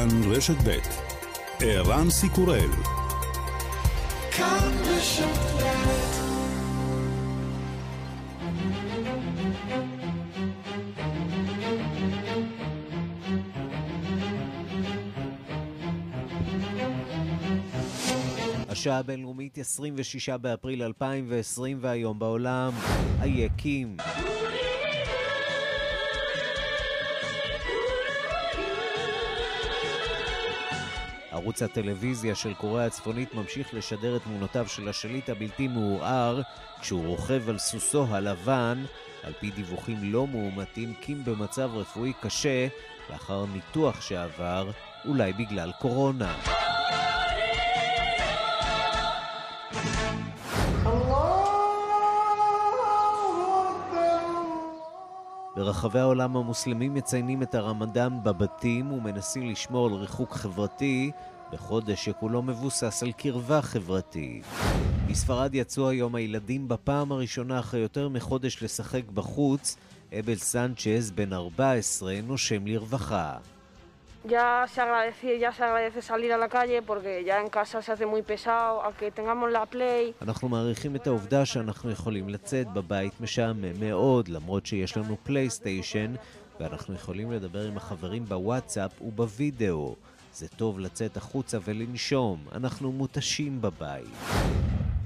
[0.00, 0.78] כאן רשת ב'
[1.60, 2.70] ערן סיקורל
[18.68, 22.72] השעה הבינלאומית 26 באפריל 2020 והיום בעולם,
[23.22, 23.96] אייקים.
[31.40, 36.40] ערוץ הטלוויזיה של קוריאה הצפונית ממשיך לשדר את תמונותיו של השליט הבלתי מעורער
[36.80, 38.84] כשהוא רוכב על סוסו הלבן.
[39.22, 42.68] על פי דיווחים לא מאומתים, קים במצב רפואי קשה
[43.10, 44.70] לאחר ניתוח שעבר,
[45.04, 46.34] אולי בגלל קורונה.
[55.56, 61.10] ברחבי העולם המוסלמים מציינים את הרמדאן בבתים ומנסים לשמור על ריחוק חברתי
[61.52, 64.44] בחודש שכולו מבוסס על קרבה חברתית.
[65.10, 69.76] בספרד יצאו היום הילדים בפעם הראשונה אחרי יותר מחודש לשחק בחוץ.
[70.18, 73.36] אבל סנצ'ז, בן 14, נושם לרווחה.
[74.36, 77.90] ya se agradece, ya se agradece salir a la calle porque ya en casa se
[77.92, 80.12] hace muy pesado, a que tengamos la play.
[80.22, 86.14] אנחנו מעריכים את העובדה שאנחנו יכולים לצאת בבית משעמם מאוד, למרות שיש לנו פלייסטיישן,
[86.60, 89.96] ואנחנו יכולים לדבר עם החברים בוואטסאפ ובווידאו.
[90.40, 94.14] זה טוב לצאת החוצה ולנשום, אנחנו מותשים בבית.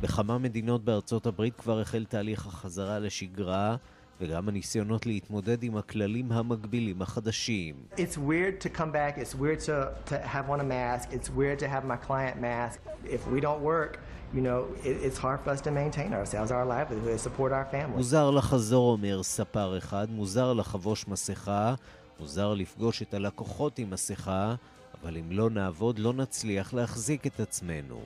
[0.00, 3.76] בכמה מדינות בארצות הברית כבר החל תהליך החזרה לשגרה.
[4.20, 7.74] וגם הניסיונות להתמודד עם הכללים המגבילים החדשים.
[7.96, 11.58] It's weird to come back, it's weird to, to have on a mask, it's weird
[11.58, 12.78] to have my client mask.
[13.04, 13.92] If we don't work,
[14.34, 17.96] you know, it, it's hard for us to maintain ourselves, our livelihood, support our family.
[17.96, 21.74] מוזר לחזור, אומר ספר אחד, מוזר לחבוש מסכה,
[22.20, 24.54] מוזר לפגוש את הלקוחות עם מסכה,
[25.04, 28.00] אבל אם לא נעבוד לא נצליח להחזיק את עצמנו.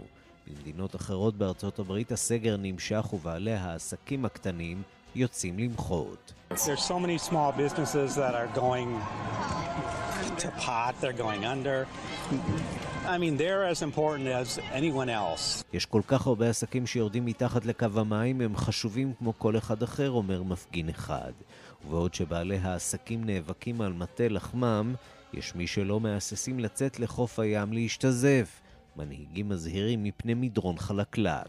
[0.47, 4.83] במדינות אחרות בארצות הברית הסגר נמשך ובעלי העסקים הקטנים
[5.15, 6.33] יוצאים למחות.
[6.51, 8.91] There's so many small businesses that are going
[10.39, 11.87] to pot, they're going under.
[13.07, 15.65] I mean, they're as important as anyone else.
[15.73, 20.11] יש כל כך הרבה עסקים שיורדים מתחת לקו המים, הם חשובים כמו כל אחד אחר,
[20.11, 21.33] אומר מפגין אחד.
[21.87, 24.95] ובעוד שבעלי העסקים נאבקים על מטה לחמם,
[25.33, 28.61] יש מי שלא מהססים לצאת לחוף הים להשתזף.
[28.97, 31.47] מנהיגים מזהירים מפני מדרון חלקלק.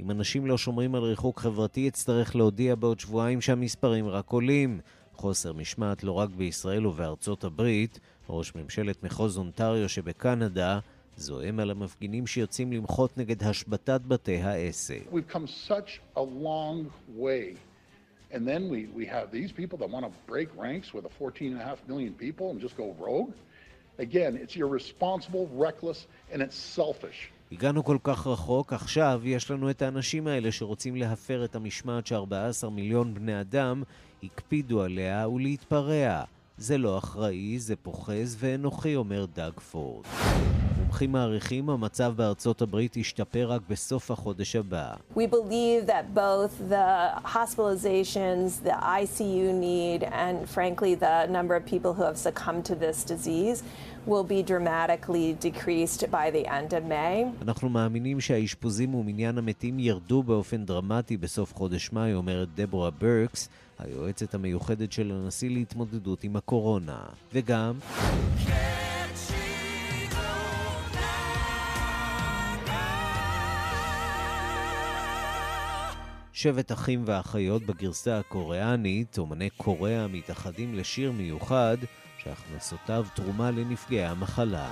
[0.00, 4.80] אם אנשים לא שומרים על ריחוק חברתי, יצטרך להודיע בעוד שבועיים שהמספרים רק עולים.
[5.14, 10.78] חוסר משמעת לא רק בישראל ובארצות הברית, ראש ממשלת מחוז אונטריו שבקנדה
[11.16, 15.02] זועם על המפגינים שיוצאים למחות נגד השבתת בתי העסק.
[15.12, 17.56] We've come such a long way.
[18.32, 21.88] And then we, we have these people that want to break ranks with a 14.5
[21.88, 23.32] million people and just go rogue.
[23.98, 27.30] Again, it's irresponsible, reckless, and it's selfish.
[27.52, 32.68] הגענו כל כך רחוק, עכשיו יש לנו את האנשים האלה שרוצים להפר את המשמעת ש-14
[32.70, 33.82] מיליון בני אדם
[34.22, 36.24] הקפידו עליה ולהתפרע.
[36.58, 40.04] זה לא אחראי, זה פוחז ואנוכי, אומר דאג פורד.
[40.96, 44.94] מומחים מעריכים המצב בארצות הברית ישתפר רק בסוף החודש הבא.
[45.16, 46.88] We believe that both the
[47.24, 53.04] hospitalizations, the ICU need, and frankly the number of people who have succumbed to this
[53.04, 53.62] disease
[54.06, 57.24] will be dramatically decreased by the end of May.
[57.42, 63.48] אנחנו מאמינים שהאשפוזים ומניין המתים ירדו באופן דרמטי בסוף חודש מאי, אומרת דבורה ברקס,
[63.78, 66.98] היועצת המיוחדת של הנשיא להתמודדות עם הקורונה.
[67.32, 67.78] וגם...
[76.36, 81.76] שבט אחים ואחיות בגרסה הקוריאנית, אומני קוריאה מתאחדים לשיר מיוחד
[82.18, 84.70] שהכנסותיו תרומה לנפגעי המחלה.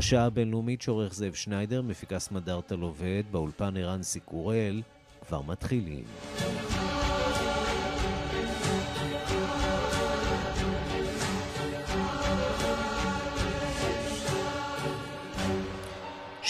[0.00, 4.82] השעה הבינלאומית שעורך זאב שניידר, מפיקה סמדארטה לובד, באולפן ערן סיקורל,
[5.26, 6.04] כבר מתחילים.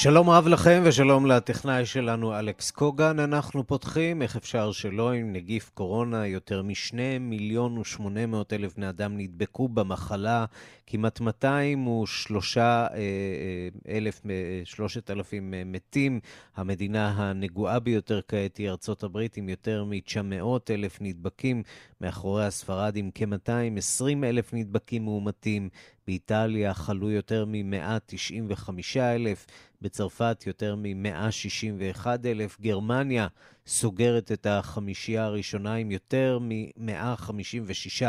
[0.02, 3.18] שלום רב לכם ושלום לטכנאי שלנו אלכס קוגן.
[3.18, 6.26] אנחנו פותחים, איך אפשר שלא, עם נגיף קורונה.
[6.26, 10.44] יותר משני מיליון ושמונה מאות אלף בני אדם נדבקו במחלה.
[10.86, 16.20] כמעט 203 אה, אה, אלף, אה, שלושת אלפים מתים.
[16.56, 21.62] המדינה הנגועה ביותר כעת היא ארצות הברית, עם יותר מ-900 אלף נדבקים.
[22.00, 25.68] מאחורי הספרד עם כ-220 אלף נדבקים מאומתים.
[26.10, 29.46] באיטליה חלו יותר מ-195 אלף.
[29.82, 32.60] בצרפת יותר מ-161 אלף.
[32.60, 33.26] גרמניה
[33.66, 38.02] סוגרת את החמישייה הראשונה עם יותר מ-156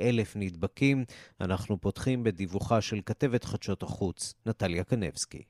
[0.00, 1.04] אלף נדבקים.
[1.40, 5.42] אנחנו פותחים בדיווחה של כתבת חדשות החוץ, נטליה קנבסקי.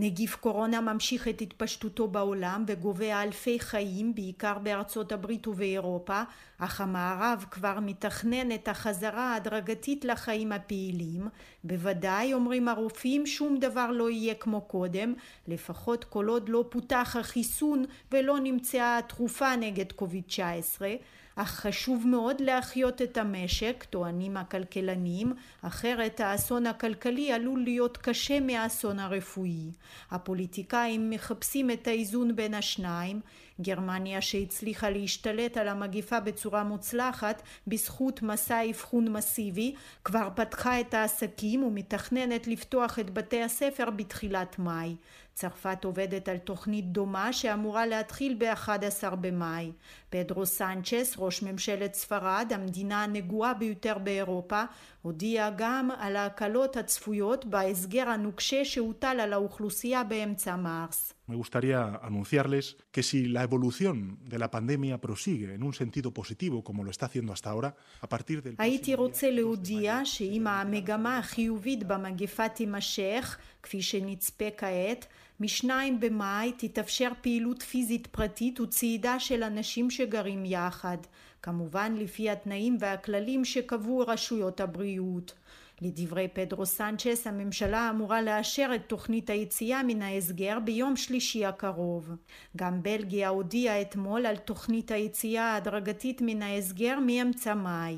[0.00, 6.22] נגיף קורונה ממשיך את התפשטותו בעולם וגובה אלפי חיים, בעיקר בארצות הברית ובאירופה,
[6.58, 11.28] אך המערב כבר מתכנן את החזרה ההדרגתית לחיים הפעילים.
[11.64, 15.14] בוודאי, אומרים הרופאים, שום דבר לא יהיה כמו קודם,
[15.48, 20.94] לפחות כל עוד לא פותח החיסון ולא נמצאה התרופה נגד קוביד 19.
[21.40, 25.32] אך חשוב מאוד להחיות את המשק, טוענים הכלכלנים,
[25.62, 29.70] אחרת האסון הכלכלי עלול להיות קשה מהאסון הרפואי.
[30.10, 33.20] הפוליטיקאים מחפשים את האיזון בין השניים,
[33.60, 39.74] גרמניה שהצליחה להשתלט על המגיפה בצורה מוצלחת בזכות מסע אבחון מסיבי
[40.04, 44.96] כבר פתחה את העסקים ומתכננת לפתוח את בתי הספר בתחילת מאי.
[45.38, 49.72] צרפת עובדת על תוכנית דומה שאמורה להתחיל ב-11 במאי.
[50.10, 54.62] פדרו סנצ'ס, ראש ממשלת ספרד, המדינה הנגועה ביותר באירופה,
[55.02, 61.12] הודיע גם על ההקלות הצפויות בהסגר הנוקשה שהוטל על האוכלוסייה באמצע מרס.
[61.28, 61.80] Me gustaría
[62.10, 63.96] anunciarles que si la evolución
[64.32, 68.08] de la pandemia prosigue en un sentido positivo como lo está haciendo hasta ahora, a
[68.08, 68.54] partir del...
[68.58, 75.06] הייתי רוצה להודיע שאם המגמה החיובית במגפה תימשך, כפי שנצפה כעת,
[75.40, 80.98] משניים במאי תתאפשר פעילות פיזית פרטית וצעידה של אנשים שגרים יחד,
[81.42, 85.34] כמובן לפי התנאים והכללים שקבעו רשויות הבריאות.
[85.82, 92.10] לדברי פדרו סנצ'ס הממשלה אמורה לאשר את תוכנית היציאה מן ההסגר ביום שלישי הקרוב.
[92.56, 97.96] גם בלגיה הודיעה אתמול על תוכנית היציאה ההדרגתית מן ההסגר מאמצע מאי.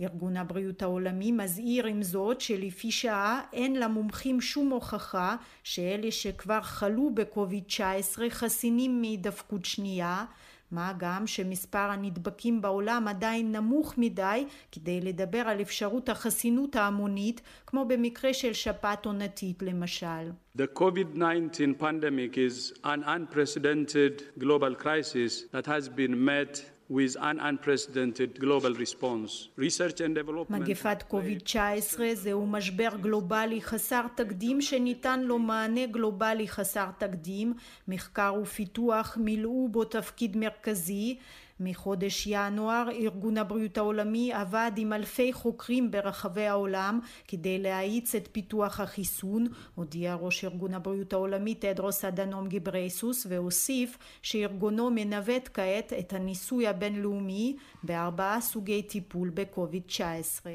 [0.00, 7.10] ארגון הבריאות העולמי מזהיר עם זאת שלפי שעה אין למומחים שום הוכחה שאלה שכבר חלו
[7.14, 10.24] בקוביד 19 חסינים מהידבקות שנייה
[10.72, 17.84] מה גם שמספר הנדבקים בעולם עדיין נמוך מדי כדי לדבר על אפשרות החסינות ההמונית כמו
[17.84, 20.30] במקרה של שפעת עונתית למשל.
[20.58, 28.30] The COVID-19 pandemic is an unprecedented global crisis that has been met with an unprecedented
[28.44, 29.48] global response.
[29.58, 30.50] Research and development...
[30.50, 37.54] מגפת קוביד-19 זהו משבר גלובלי חסר תקדים שניתן לו מענה גלובלי חסר תקדים.
[37.88, 41.16] מחקר ופיתוח מילאו בו תפקיד מרכזי
[41.60, 48.80] מחודש ינואר ארגון הבריאות העולמי עבד עם אלפי חוקרים ברחבי העולם כדי להאיץ את פיתוח
[48.80, 56.66] החיסון, הודיע ראש ארגון הבריאות העולמי תדרוס אדנום גיברייסוס והוסיף שארגונו מנווט כעת את הניסוי
[56.66, 60.52] הבינלאומי בארבעה סוגי טיפול בקוביד 19.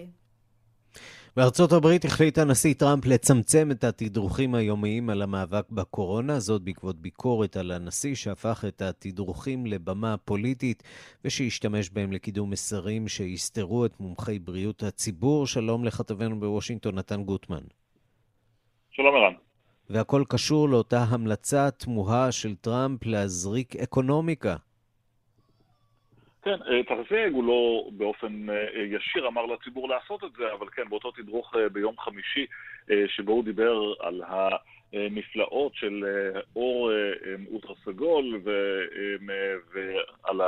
[1.38, 7.58] בארצות הברית החליט הנשיא טראמפ לצמצם את התדרוכים היומיים על המאבק בקורונה, זאת בעקבות ביקורת
[7.58, 10.84] על הנשיא שהפך את התדרוכים לבמה פוליטית
[11.26, 15.48] ושהשתמש בהם לקידום מסרים שיסתרו את מומחי בריאות הציבור.
[15.48, 17.64] שלום לכתבנו בוושינגטון, נתן גוטמן.
[18.92, 19.34] שלום ערן.
[19.90, 24.56] והכל קשור לאותה המלצה תמוהה של טראמפ להזריק אקונומיקה.
[26.48, 30.90] כן, אה, תרזג הוא לא באופן אה, ישיר אמר לציבור לעשות את זה, אבל כן,
[30.90, 32.46] באותו תדרוך אה, ביום חמישי,
[33.08, 34.22] שבו הוא דיבר על
[34.94, 36.06] המפלאות של
[36.56, 36.92] אור
[37.52, 38.42] אולטרה סגול
[39.74, 40.42] ועל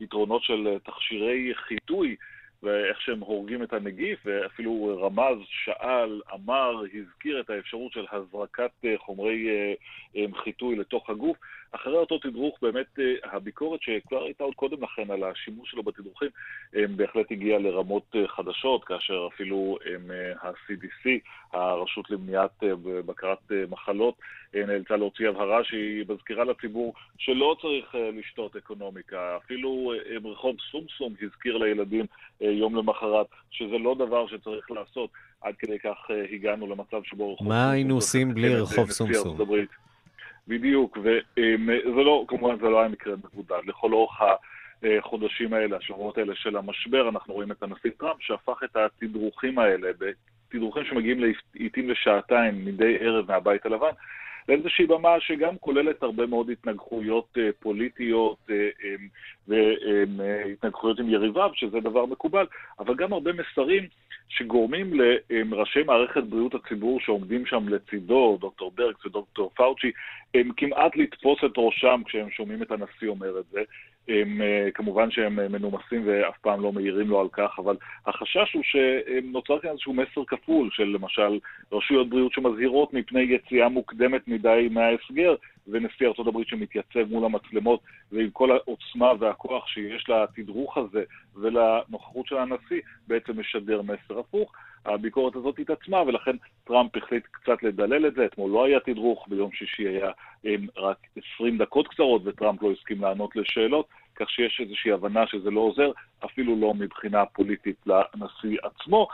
[0.00, 2.16] היתרונות של תכשירי חיטוי
[2.62, 9.48] ואיך שהם הורגים את הנגיף, ואפילו רמז, שאל, אמר, הזכיר את האפשרות של הזרקת חומרי
[10.44, 11.36] חיטוי לתוך הגוף.
[11.72, 16.28] אחרי אותו תדרוך, באמת אה, הביקורת שכבר הייתה עוד קודם לכן על השימוש שלו בתדרוכים,
[16.72, 21.08] בהחלט הגיעה לרמות אה, חדשות, כאשר אפילו אה, ה-CDC,
[21.52, 22.62] הרשות למניעת
[23.06, 24.14] בקרת מחלות,
[24.66, 29.36] נאלצה להוציא הבהרה שהיא מזכירה לציבור שלא צריך לשתות אקונומיקה.
[29.36, 29.92] אפילו
[30.24, 32.06] רחוב סומסום הזכיר לילדים
[32.40, 35.10] יום למחרת שזה לא דבר שצריך לעשות.
[35.40, 37.48] עד כדי כך הגענו למצב שבו רחוב...
[37.48, 39.38] מה היינו עושים בלי רחוב סומסום?
[40.48, 43.60] בדיוק, וזה לא, כמובן זה לא היה מקרה מבודד.
[43.66, 44.20] לכל אורך
[44.82, 49.88] החודשים האלה, השבועות האלה של המשבר, אנחנו רואים את הנשיא טראמפ שהפך את התדרוכים האלה,
[50.48, 53.90] תדרוכים שמגיעים לעיתים לשעתיים מדי ערב מהבית הלבן,
[54.48, 58.48] לאיזושהי במה שגם כוללת הרבה מאוד התנגחויות פוליטיות
[59.48, 62.46] והתנגחויות עם יריביו, שזה דבר מקובל,
[62.78, 63.88] אבל גם הרבה מסרים
[64.28, 64.90] שגורמים
[65.30, 69.90] לראשי מערכת בריאות הציבור שעומדים שם לצידו, דוקטור ברקס ודוקטור פאוצ'י,
[70.34, 73.62] הם כמעט לתפוס את ראשם כשהם שומעים את הנשיא אומר את זה.
[74.08, 74.40] הם,
[74.74, 79.70] כמובן שהם מנומסים ואף פעם לא מעירים לו על כך, אבל החשש הוא שנוצר כאן
[79.70, 81.38] איזשהו מסר כפול של למשל
[81.72, 85.34] רשויות בריאות שמזהירות מפני יציאה מוקדמת מדי מההסגר,
[85.68, 87.80] ונשיא הברית שמתייצב מול המצלמות,
[88.12, 91.02] ועם כל העוצמה והכוח שיש לתדרוך הזה
[91.34, 94.52] ולנוכחות של הנשיא, בעצם משדר מסר הפוך.
[94.86, 98.24] הביקורת הזאת התעצמה, ולכן טראמפ החליט קצת לדלל את זה.
[98.24, 100.10] אתמול לא היה תדרוך, ביום שישי היה
[100.76, 100.98] רק
[101.34, 105.90] 20 דקות קצרות, וטראמפ לא הסכים לענות לשאלות, כך שיש איזושהי הבנה שזה לא עוזר,
[106.24, 109.08] אפילו לא מבחינה פוליטית לנשיא עצמו.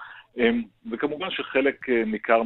[0.90, 2.42] וכמובן שחלק ניכר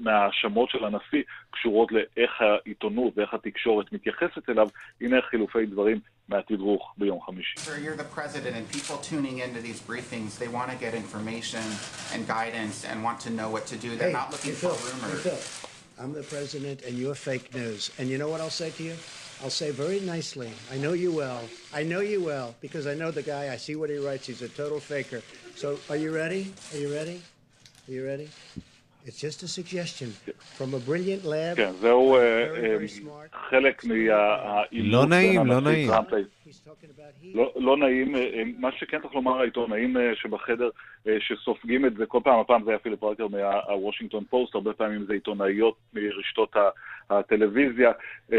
[0.00, 4.68] מההאשמות של הנשיא קשורות לאיך העיתונות ואיך התקשורת מתייחסת אליו.
[5.00, 7.59] הנה חילופי דברים מהתדרוך ביום חמישי.
[7.59, 11.63] Sir, you're the president and people tuning into these briefings, they want to get information
[12.13, 13.95] and guidance and want to know what to do.
[13.95, 15.23] They're hey, not looking hey, for Phil, rumors.
[15.23, 15.69] Hey, Phil,
[16.01, 17.91] I'm the president and you're fake news.
[17.97, 18.95] And you know what I'll say to you?
[19.41, 21.41] I'll say very nicely, I know you well.
[21.73, 23.53] I know you well because I know the guy.
[23.53, 24.25] I see what he writes.
[24.25, 25.21] He's a total faker.
[25.55, 26.53] So are you ready?
[26.73, 27.21] Are you ready?
[27.87, 28.29] Are you ready?
[29.04, 30.10] It's just a suggestion
[30.56, 31.56] from a brilliant lab.
[31.56, 32.16] כן, זהו
[33.50, 33.94] חלק מה...
[34.72, 35.90] לא נעים, לא נעים.
[37.34, 38.14] לא, לא נעים,
[38.58, 40.68] מה שכן צריך לומר העיתונאים שבחדר
[41.18, 45.12] שסופגים את זה, כל פעם, הפעם זה היה פיליפ רייטר מהוושינגטון פוסט, הרבה פעמים זה
[45.12, 46.56] עיתונאיות מרשתות
[47.18, 47.92] הטלוויזיה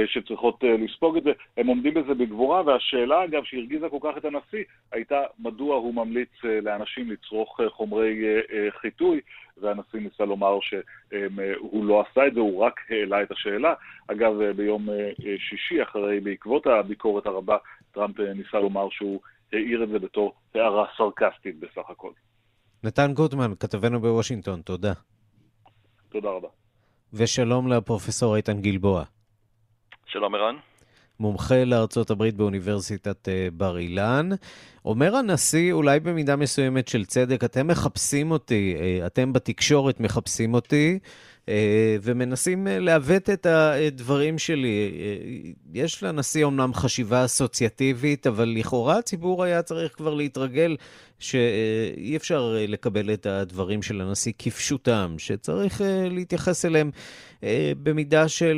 [0.06, 4.64] שצריכות לספוג את זה, הם עומדים בזה בגבורה, והשאלה אגב שהרגיזה כל כך את הנשיא
[4.92, 6.30] הייתה מדוע הוא ממליץ
[6.62, 8.24] לאנשים לצרוך חומרי
[8.82, 9.22] חיטוי,
[9.58, 13.74] והנשיא ניסה לומר שהוא לא עשה את זה, הוא רק העלה את השאלה.
[14.08, 14.90] אגב, ביום
[15.38, 17.58] שישי, אחרי, בעקבות הביקורת הרבה,
[17.92, 19.20] טראמפ ניסה לומר שהוא
[19.54, 22.12] העיר את זה בתור הערה סרקסטית בסך הכל.
[22.84, 24.94] נתן גוטמן, כתבנו בוושינגטון, תודה.
[26.10, 26.63] תודה רבה.
[27.14, 29.04] ושלום לפרופסור איתן גלבוע.
[30.06, 30.56] שלום ערן.
[31.20, 33.28] מומחה לארצות הברית באוניברסיטת
[33.58, 34.30] בר אילן.
[34.86, 41.00] אומר הנשיא, אולי במידה מסוימת של צדק, אתם מחפשים אותי, אתם בתקשורת מחפשים אותי,
[42.04, 44.92] ומנסים לעוות את הדברים שלי.
[45.74, 50.78] יש לנשיא אומנם חשיבה אסוציאטיבית, אבל לכאורה הציבור היה צריך כבר להתרגל
[51.24, 56.92] שאי אפשר לקבל את הדברים של הנשיא כפשוטם, שצריך להתייחס אליהם
[57.84, 58.58] במידה של,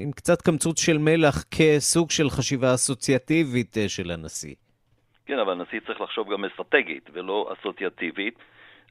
[0.00, 4.54] עם קצת קמצוץ של מלח, כסוג של חשיבה אסוציאטיבית של הנשיא.
[5.26, 8.34] כן, אבל הנשיא צריך לחשוב גם אסטרטגית ולא אסוציאטיבית.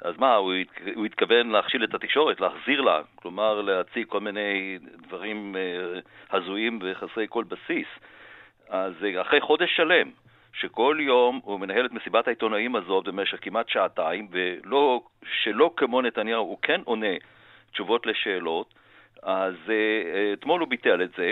[0.01, 0.95] אז מה, הוא, הת...
[0.95, 7.25] הוא התכוון להכשיל את התקשורת, להחזיר לה, כלומר להציג כל מיני דברים uh, הזויים וחסרי
[7.29, 7.87] כל בסיס.
[8.69, 10.11] אז אחרי חודש שלם,
[10.53, 15.01] שכל יום הוא מנהל את מסיבת העיתונאים הזאת במשך כמעט שעתיים, ולא,
[15.43, 17.15] שלא כמו נתניהו, הוא כן עונה
[17.71, 18.73] תשובות לשאלות,
[19.23, 21.31] אז uh, אתמול הוא ביטל את זה,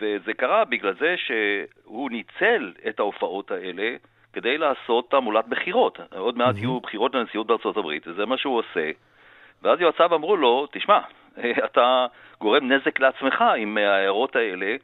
[0.00, 3.96] וזה קרה בגלל זה שהוא ניצל את ההופעות האלה
[4.32, 5.98] כדי לעשות תעמולת בחירות.
[6.16, 8.90] עוד מעט יהיו בחירות לנשיאות בארצות הברית, וזה מה שהוא עושה.
[9.62, 11.00] ואז יועציו אמרו לו, תשמע,
[11.66, 12.06] אתה
[12.40, 14.76] גורם נזק לעצמך עם ההערות האלה.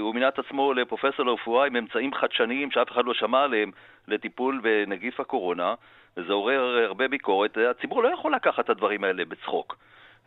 [0.00, 3.70] הוא מינה את עצמו לפרופסור לרפואה עם אמצעים חדשניים שאף אחד לא שמע עליהם
[4.08, 5.74] לטיפול בנגיף הקורונה,
[6.16, 7.58] וזה עורר הרבה ביקורת.
[7.70, 9.76] הציבור לא יכול לקחת את הדברים האלה בצחוק.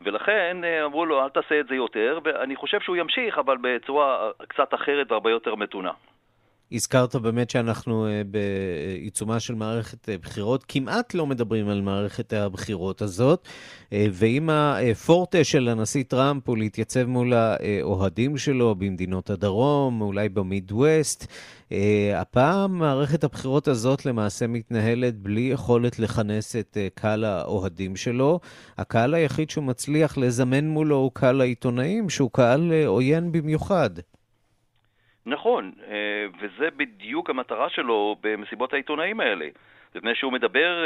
[0.02, 4.74] ולכן אמרו לו, אל תעשה את זה יותר, ואני חושב שהוא ימשיך, אבל בצורה קצת
[4.74, 5.92] אחרת והרבה יותר מתונה.
[6.72, 13.48] הזכרת באמת שאנחנו בעיצומה של מערכת בחירות, כמעט לא מדברים על מערכת הבחירות הזאת,
[13.92, 21.28] ואם הפורטה של הנשיא טראמפ הוא להתייצב מול האוהדים שלו במדינות הדרום, אולי במידווסט,
[22.16, 28.40] הפעם מערכת הבחירות הזאת למעשה מתנהלת בלי יכולת לכנס את קהל האוהדים שלו.
[28.78, 33.90] הקהל היחיד שהוא מצליח לזמן מולו הוא קהל העיתונאים, שהוא קהל עוין במיוחד.
[35.28, 35.72] נכון,
[36.40, 39.48] וזה בדיוק המטרה שלו במסיבות העיתונאים האלה.
[39.96, 40.84] מפני שהוא מדבר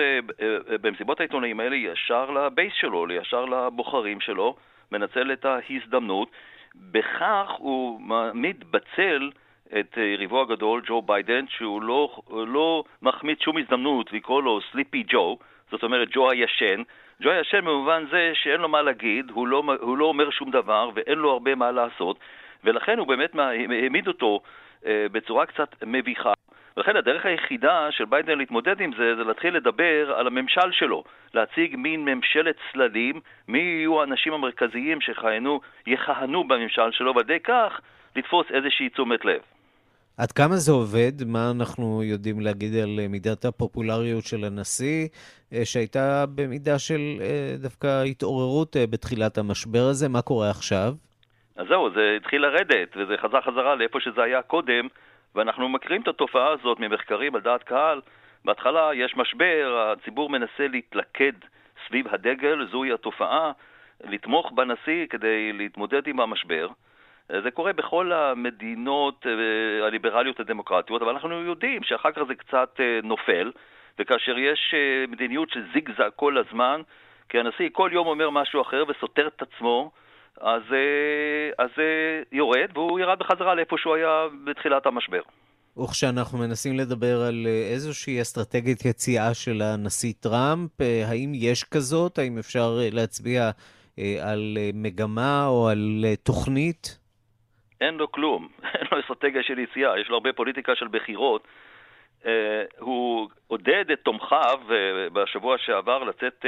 [0.81, 4.55] במסיבות העיתונאים האלה ישר לבייס שלו, ישר לבוחרים שלו,
[4.91, 6.31] מנצל את ההזדמנות.
[6.75, 9.31] בכך הוא מעמיד בצל
[9.79, 15.38] את יריבו הגדול, ג'ו ביידן, שהוא לא, לא מחמיץ שום הזדמנות לקרוא לו sleepy ג'ו,
[15.71, 16.81] זאת אומרת ג'ו הישן.
[17.21, 20.89] ג'ו הישן במובן זה שאין לו מה להגיד, הוא לא, הוא לא אומר שום דבר
[20.93, 22.19] ואין לו הרבה מה לעשות.
[22.63, 23.36] ולכן הוא באמת
[23.70, 24.41] העמיד אותו
[24.86, 26.34] בצורה קצת מביכה
[26.77, 31.03] ולכן הדרך היחידה של ביידן להתמודד עם זה, זה להתחיל לדבר על הממשל שלו,
[31.34, 37.82] להציג מין ממשלת צללים, מי יהיו האנשים המרכזיים שיכהנו, יכהנו בממשל שלו, ועל ידי כך
[38.15, 39.41] לתפוס איזושהי תשומת לב.
[40.18, 41.12] עד כמה זה עובד?
[41.25, 45.08] מה אנחנו יודעים להגיד על מידת הפופולריות של הנשיא,
[45.53, 50.10] אה, שהייתה במידה של אה, דווקא התעוררות אה, בתחילת המשבר הזה?
[50.10, 50.94] מה קורה עכשיו?
[51.55, 54.88] אז זהו, זה התחיל לרדת, וזה חזר חזרה לאיפה שזה היה קודם,
[55.36, 58.01] ואנחנו מכירים את התופעה הזאת ממחקרים על דעת קהל.
[58.46, 61.34] בהתחלה יש משבר, הציבור מנסה להתלכד
[61.88, 63.51] סביב הדגל, זוהי התופעה,
[64.03, 66.67] לתמוך בנשיא כדי להתמודד עם המשבר.
[67.43, 73.00] זה קורה בכל המדינות אה, הליברליות הדמוקרטיות, אבל אנחנו יודעים שאחר כך זה קצת אה,
[73.03, 73.51] נופל,
[74.00, 76.81] וכאשר יש אה, מדיניות של זיגזג כל הזמן,
[77.29, 79.91] כי הנשיא כל יום אומר משהו אחר וסותר את עצמו,
[80.39, 80.61] אז,
[81.75, 85.21] זה יורד, והוא ירד בחזרה לאיפה שהוא היה בתחילת המשבר.
[85.77, 90.71] וכשאנחנו מנסים לדבר על איזושהי אסטרטגיית יציאה של הנשיא טראמפ,
[91.05, 92.17] האם יש כזאת?
[92.17, 93.50] האם אפשר להצביע
[94.21, 96.97] על מגמה או על תוכנית?
[97.81, 101.47] אין לו כלום, אין לו אסטרטגיה של יציאה, יש לו הרבה פוליטיקה של בחירות.
[102.79, 104.59] הוא עודד את תומכיו
[105.13, 106.45] בשבוע שעבר לצאת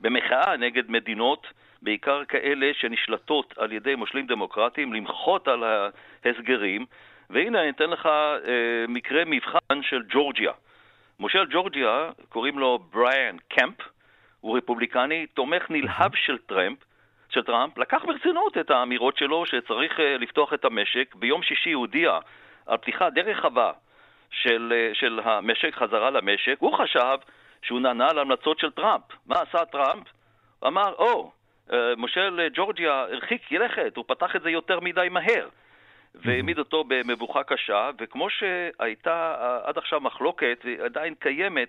[0.00, 1.46] במחאה נגד מדינות,
[1.82, 5.64] בעיקר כאלה שנשלטות על ידי מושלים דמוקרטיים, למחות על
[6.24, 6.86] ההסגרים.
[7.30, 8.48] והנה, אני אתן לך uh,
[8.88, 10.52] מקרה מבחן של ג'ורג'יה.
[11.18, 13.74] מושל ג'ורג'יה, קוראים לו בריאן קמפ,
[14.40, 16.78] הוא רפובליקני, תומך נלהב של טראמפ,
[17.30, 21.14] של טראמפ לקח ברצינות את האמירות שלו שצריך אה, לפתוח את המשק.
[21.14, 22.18] ביום שישי הודיע
[22.66, 23.72] על פתיחה די רחבה
[24.30, 26.56] של, אה, של המשק, חזרה למשק.
[26.58, 27.18] הוא חשב
[27.62, 29.04] שהוא נענה להמלצות של טראמפ.
[29.26, 30.06] מה עשה טראמפ?
[30.66, 31.41] אמר, או, oh,
[31.96, 35.48] מושל ג'ורג'יה הרחיק לכת, הוא פתח את זה יותר מדי מהר.
[36.14, 41.68] והעמיד אותו במבוכה קשה, וכמו שהייתה עד עכשיו מחלוקת, והיא עדיין קיימת,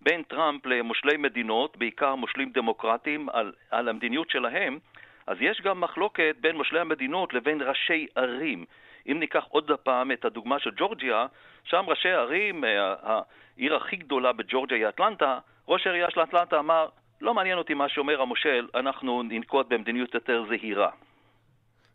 [0.00, 4.78] בין טראמפ למושלי מדינות, בעיקר מושלים דמוקרטיים, על, על המדיניות שלהם,
[5.26, 8.64] אז יש גם מחלוקת בין מושלי המדינות לבין ראשי ערים.
[9.06, 11.26] אם ניקח עוד פעם את הדוגמה של ג'ורג'יה,
[11.64, 16.88] שם ראשי ערים, אה, העיר הכי גדולה בג'ורג'יה היא אטלנטה, ראש העירייה של אטלנטה אמר,
[17.20, 20.90] לא מעניין אותי מה שאומר המושל, אנחנו ננקוט במדיניות יותר זהירה.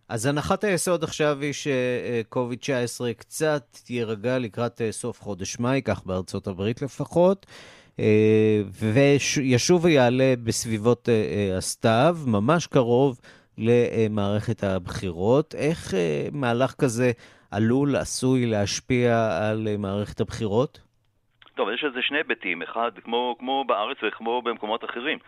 [0.10, 6.48] אז הנחת היסוד עכשיו היא שקוביד-19 קצת יירגע לקראת אה, סוף חודש מאי, כך בארצות
[6.48, 7.45] הברית לפחות.
[8.00, 13.19] אה, וישוב ויעלה בסביבות אה, הסתיו, ממש קרוב
[13.58, 15.56] למערכת הבחירות.
[15.56, 15.93] איך
[16.32, 17.12] מהלך כזה
[17.52, 20.80] עלול, עשוי להשפיע על מערכת הבחירות?
[21.56, 25.20] טוב, יש לזה שני היבטים, אחד, כמו, כמו בארץ וכמו במקומות אחרים.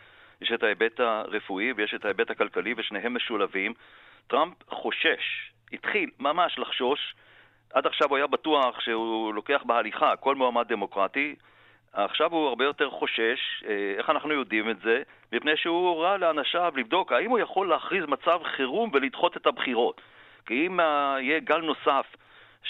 [0.41, 3.73] יש את ההיבט הרפואי ויש את ההיבט הכלכלי, ושניהם משולבים.
[4.27, 7.15] טראמפ חושש, התחיל ממש לחשוש,
[7.73, 11.35] עד עכשיו הוא היה בטוח שהוא לוקח בהליכה כל מועמד דמוקרטי,
[11.93, 15.03] עכשיו הוא הרבה יותר חושש, אה, איך אנחנו יודעים את זה?
[15.31, 20.01] מפני שהוא הורה לאנשיו לבדוק האם הוא יכול להכריז מצב חירום ולדחות את הבחירות.
[20.45, 22.05] כי אם אה, יהיה גל נוסף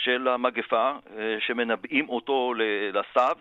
[0.03, 2.53] של המגפה, אה, שמנבאים אותו
[2.93, 3.35] לסתיו,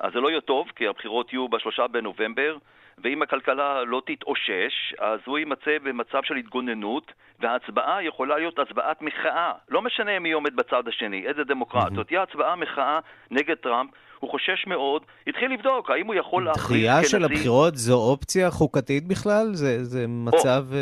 [0.00, 2.56] אז זה לא יהיה טוב, כי הבחירות יהיו בשלושה בנובמבר,
[3.02, 9.52] ואם הכלכלה לא תתאושש, אז הוא יימצא במצב של התגוננות, וההצבעה יכולה להיות הצבעת מחאה.
[9.68, 11.94] לא משנה מי עומד בצד השני, איזה דמוקרט.
[11.94, 12.98] זאת תהיה הצבעה מחאה
[13.30, 13.90] נגד טראמפ.
[14.18, 16.90] הוא חושש מאוד, התחיל לבדוק האם הוא יכול להכריז כנשיא...
[16.90, 19.46] דחייה של הבחירות זו אופציה חוקתית בכלל?
[19.52, 20.74] זה, זה מצב או.
[20.74, 20.80] אה,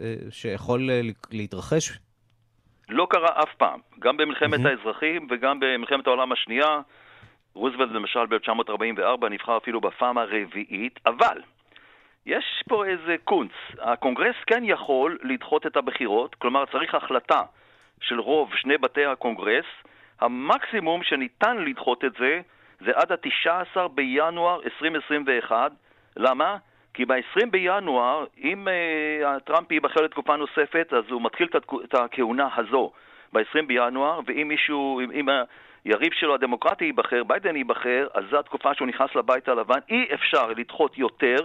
[0.00, 0.90] אה, שיכול
[1.30, 1.98] להתרחש?
[2.88, 4.68] לא קרה אף פעם, גם במלחמת mm-hmm.
[4.68, 6.80] האזרחים וגם במלחמת העולם השנייה.
[7.54, 11.42] רוזוולט למשל ב-1944 נבחר אפילו בפעם הרביעית, אבל
[12.26, 13.50] יש פה איזה קונץ.
[13.78, 17.42] הקונגרס כן יכול לדחות את הבחירות, כלומר צריך החלטה
[18.00, 19.64] של רוב שני בתי הקונגרס.
[20.20, 22.40] המקסימום שניתן לדחות את זה
[22.80, 25.72] זה עד ה-19 בינואר 2021.
[26.16, 26.56] למה?
[26.96, 31.48] כי ב-20 בינואר, אם uh, טראמפ ייבחר לתקופה נוספת, אז הוא מתחיל
[31.84, 32.92] את הכהונה הזו
[33.32, 35.28] ב-20 בינואר, ואם מישהו, אם, אם
[35.84, 39.78] היריב שלו הדמוקרטי ייבחר, ביידן ייבחר, אז זו התקופה שהוא נכנס לבית הלבן.
[39.88, 41.36] אי אפשר לדחות יותר,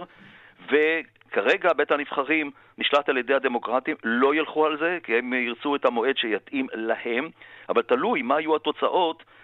[0.66, 5.84] וכרגע בית הנבחרים נשלט על ידי הדמוקרטים, לא ילכו על זה, כי הם ירצו את
[5.84, 7.28] המועד שיתאים להם,
[7.68, 9.41] אבל תלוי מה יהיו התוצאות אה,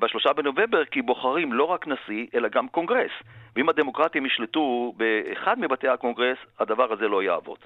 [0.00, 3.10] בשלושה בנובמבר, כי בוחרים לא רק נשיא, אלא גם קונגרס.
[3.56, 7.58] ואם הדמוקרטים ישלטו באחד מבתי הקונגרס, הדבר הזה לא יעבוד.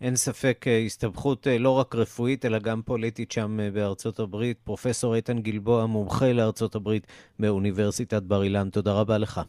[0.00, 4.58] אין ספק אה, הסתבכות אה, לא רק רפואית, אלא גם פוליטית שם בארצות הברית.
[4.64, 7.06] פרופסור איתן גלבוע, מומחה לארצות הברית
[7.40, 9.40] מאוניברסיטת בר אילן, תודה רבה לך.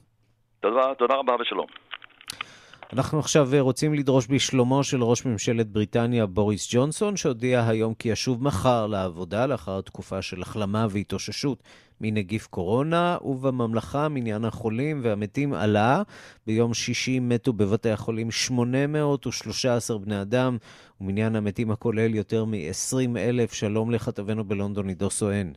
[0.60, 1.68] תודה, תודה רבה ושלום.
[2.94, 8.44] אנחנו עכשיו רוצים לדרוש בשלומו של ראש ממשלת בריטניה בוריס ג'ונסון, שהודיע היום כי ישוב
[8.44, 11.64] מחר לעבודה לאחר תקופה של החלמה והתאוששות
[12.02, 16.02] מנגיף קורונה, ובממלכה מניין החולים והמתים עלה.
[16.48, 20.58] ביום שישי מתו בבתי החולים 813 בני אדם,
[21.02, 23.54] ומניין המתים הכולל יותר מ-20 אלף.
[23.54, 25.52] שלום לכתבנו בלונדון, עידו סואן.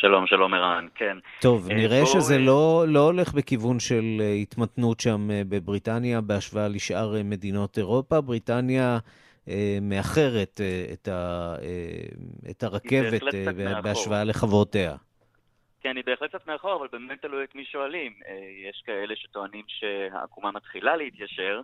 [0.00, 1.18] שלום, שלום ערן, כן.
[1.40, 2.06] טוב, אה, נראה בוא...
[2.06, 8.20] שזה לא, לא הולך בכיוון של אה, התמתנות שם אה, בבריטניה בהשוואה לשאר מדינות אירופה.
[8.20, 8.98] בריטניה
[9.48, 14.96] אה, מאחרת אה, את, ה, אה, את הרכבת אה, בהשוואה לחברותיה.
[15.80, 18.12] כן, היא בהחלט קצת מאחור, אבל באמת תלוי את מי שואלים.
[18.70, 21.60] יש כאלה שטוענים שהעקומה מתחילה להתיישר.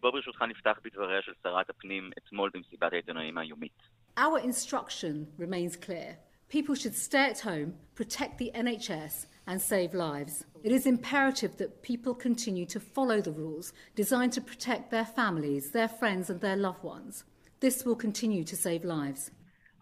[0.00, 3.72] בוא ברשותך נפתח בדבריה של שרת הפנים אתמול במסיבת העיתונאים היומית.
[4.18, 6.27] Our instruction remains clear.
[6.48, 10.44] People should stay at home, protect the NHS, and save lives.
[10.62, 15.72] It is imperative that people continue to follow the rules designed to protect their families,
[15.72, 17.24] their friends, and their loved ones.
[17.60, 19.30] This will continue to save lives.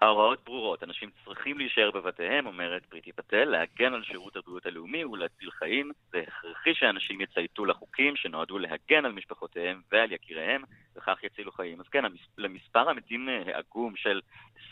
[0.00, 5.50] ההוראות ברורות, אנשים צריכים להישאר בבתיהם, אומרת פריטי פטל, להגן על שירות הבריאות הלאומי ולהציל
[5.50, 5.92] חיים.
[6.10, 10.62] זה הכרחי שאנשים יצייתו לחוקים שנועדו להגן על משפחותיהם ועל יקיריהם,
[10.96, 11.80] וכך יצילו חיים.
[11.80, 12.04] אז כן,
[12.38, 14.20] למספר המתים העגום של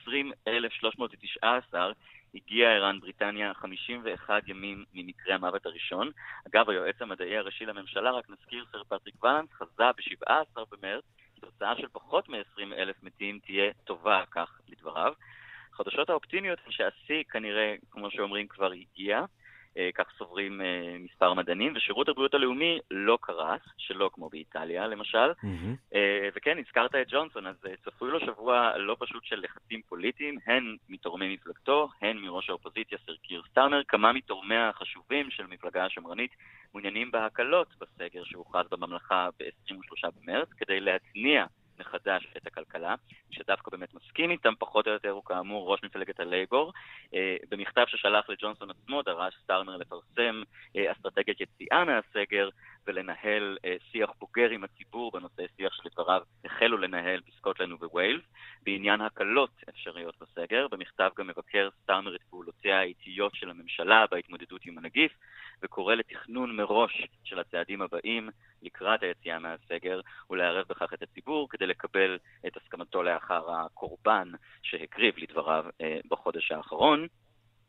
[0.02, 1.92] 20,319
[2.34, 6.10] הגיעה ערן בריטניה 51 ימים ממקרה המוות הראשון.
[6.48, 11.04] אגב, היועץ המדעי הראשי לממשלה, רק נזכיר, סר פטריק ולנס, חזה ב-17 במרץ
[11.44, 15.12] תוצאה של פחות מ-20 אלף מתים תהיה טובה, כך לדבריו.
[15.72, 19.24] החדשות האופטימיות הן שהשיא כנראה, כמו שאומרים, כבר הגיע.
[19.78, 25.30] אה, כך סוברים אה, מספר מדענים, ושירות הבריאות הלאומי לא קרס, שלא כמו באיטליה למשל.
[25.30, 25.96] Mm-hmm.
[26.37, 31.34] וכן, הזכרת את ג'ונסון, אז צפוי לו שבוע לא פשוט של לחצים פוליטיים, הן מתורמי
[31.34, 36.30] מפלגתו, הן מראש האופוזיציה סר קיר סטארמר, כמה מתורמיה החשובים של מפלגה השמרנית
[36.74, 41.46] מעוניינים בהקלות בסגר שהוכרז בממלכה ב-23 במרץ, כדי להתניע
[41.78, 42.94] מחדש את הכלכלה,
[43.30, 46.72] שדווקא באמת מסכים איתם פחות או יותר הוא כאמור ראש מפלגת הלייבור.
[47.14, 50.42] אה, במכתב ששלח לג'ונסון עצמו דרש סטארמר לפרסם
[50.76, 52.48] אה, אסטרטגיית יציאה מהסגר
[52.87, 58.22] ולנהל אה, שיח בוגר עם הציבור בנושא שיח שלדבריו החלו לנהל בסקוטלנד ובווילס.
[58.62, 64.78] בעניין הקלות אפשריות בסגר, במכתב גם מבקר סטארמר את פעולותיה האיטיות של הממשלה בהתמודדות עם
[64.78, 65.12] הנגיף,
[65.62, 68.30] וקורא לתכנון מראש של הצעדים הבאים
[68.64, 70.00] לקראת היציאה מהסגר,
[70.31, 74.29] ולערב בכך את הציבור כדי לקבל את הסכמתו לאחר הקורבן
[74.62, 77.07] שהקריב לדבריו אה, בחודש האחרון.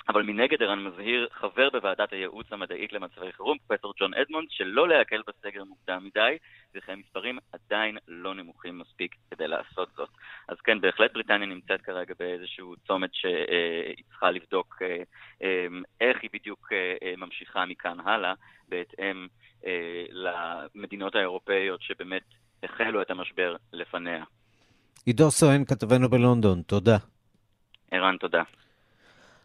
[0.09, 5.21] אבל מנגד ערן מזהיר חבר בוועדת הייעוץ המדעית למצבי חירום, פרופסור ג'ון אדמונד, שלא להקל
[5.27, 6.37] בסגר מוקדם מדי,
[6.75, 10.09] וכי המספרים עדיין לא נמוכים מספיק כדי לעשות זאת.
[10.47, 15.03] אז כן, בהחלט בריטניה נמצאת כרגע באיזשהו צומת שהיא צריכה לבדוק אה,
[15.41, 15.67] אה,
[16.01, 18.33] איך היא בדיוק אה, ממשיכה מכאן הלאה,
[18.69, 19.27] בהתאם
[20.11, 22.23] למדינות האירופאיות שבאמת
[22.63, 24.23] החלו את המשבר לפניה.
[25.05, 26.97] עידו סואן, כתבנו בלונדון, תודה.
[27.91, 28.43] ערן, תודה.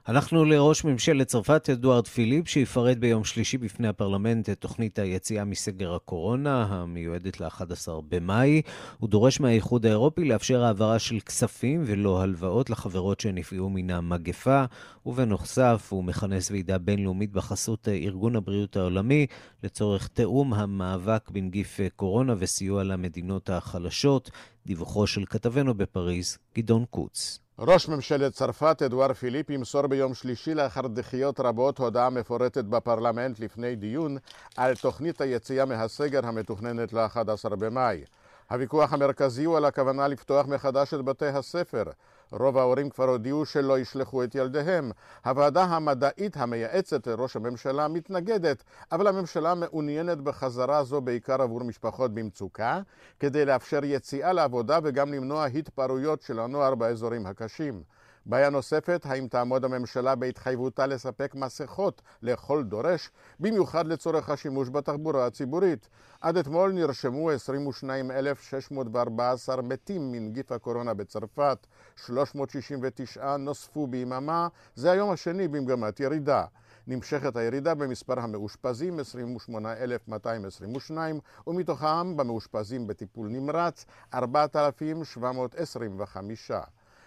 [0.06, 5.94] הלכנו לראש ממשלת צרפת, אדוארד פיליפ, שיפרט ביום שלישי בפני הפרלמנט את תוכנית היציאה מסגר
[5.94, 8.62] הקורונה, המיועדת ל-11 במאי.
[8.98, 14.64] הוא דורש מהאיחוד האירופי לאפשר העברה של כספים ולא הלוואות לחברות שנפגעו מן המגפה,
[15.06, 19.26] ובנוסף הוא מכנס ועידה בינלאומית בחסות ארגון הבריאות העולמי
[19.62, 24.30] לצורך תיאום המאבק בנגיף קורונה וסיוע למדינות החלשות.
[24.66, 27.40] דיווחו של כתבנו בפריז, גדעון קוץ.
[27.62, 33.76] ראש ממשלת צרפת אדואר פיליפ ימסור ביום שלישי לאחר דחיות רבות הודעה מפורטת בפרלמנט לפני
[33.76, 34.16] דיון
[34.56, 38.04] על תוכנית היציאה מהסגר המתוכננת ל-11 במאי.
[38.50, 41.84] הוויכוח המרכזי הוא על הכוונה לפתוח מחדש את בתי הספר.
[42.32, 44.90] רוב ההורים כבר הודיעו שלא ישלחו את ילדיהם.
[45.24, 52.80] הוועדה המדעית המייעצת לראש הממשלה מתנגדת, אבל הממשלה מעוניינת בחזרה זו בעיקר עבור משפחות במצוקה,
[53.20, 57.82] כדי לאפשר יציאה לעבודה וגם למנוע התפרעויות של הנוער באזורים הקשים.
[58.26, 65.88] בעיה נוספת, האם תעמוד הממשלה בהתחייבותה לספק מסכות לכל דורש, במיוחד לצורך השימוש בתחבורה הציבורית.
[66.20, 76.00] עד אתמול נרשמו 22,614 מתים מנגיף הקורונה בצרפת, 369 נוספו ביממה, זה היום השני במגמת
[76.00, 76.44] ירידה.
[76.86, 86.50] נמשכת הירידה במספר המאושפזים, 28,222, ומתוכם במאושפזים בטיפול נמרץ, 4,725.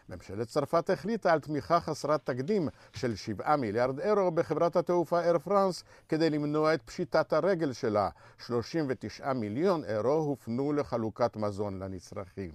[0.09, 5.83] ממשלת צרפת החליטה על תמיכה חסרת תקדים של 7 מיליארד אירו בחברת התעופה אייר פרנס
[6.09, 8.09] כדי למנוע את פשיטת הרגל שלה.
[8.47, 12.51] 39 מיליון אירו הופנו לחלוקת מזון לנצרכים.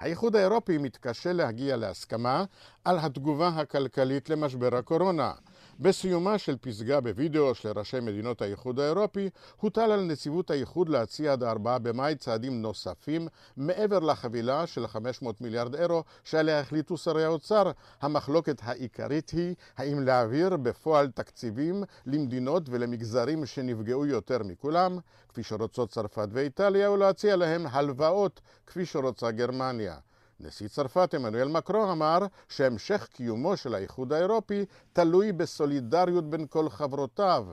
[0.00, 2.44] האיחוד האירופי מתקשה להגיע להסכמה
[2.84, 5.32] על התגובה הכלכלית למשבר הקורונה.
[5.80, 11.42] בסיומה של פסגה בווידאו של ראשי מדינות האיחוד האירופי, הוטל על נציבות האיחוד להציע עד
[11.42, 17.70] 4 במאי צעדים נוספים מעבר לחבילה של 500 מיליארד אירו שעליה החליטו שרי האוצר.
[18.02, 26.28] המחלוקת העיקרית היא האם להעביר בפועל תקציבים למדינות ולמגזרים שנפגעו יותר מכולם, כפי שרוצות צרפת
[26.30, 29.96] ואיטליה, או להציע להם הלוואות, כפי שרוצה גרמניה.
[30.40, 32.18] נשיא צרפת עמנואל מקרו אמר
[32.48, 37.46] שהמשך קיומו של האיחוד האירופי תלוי בסולידריות בין כל חברותיו.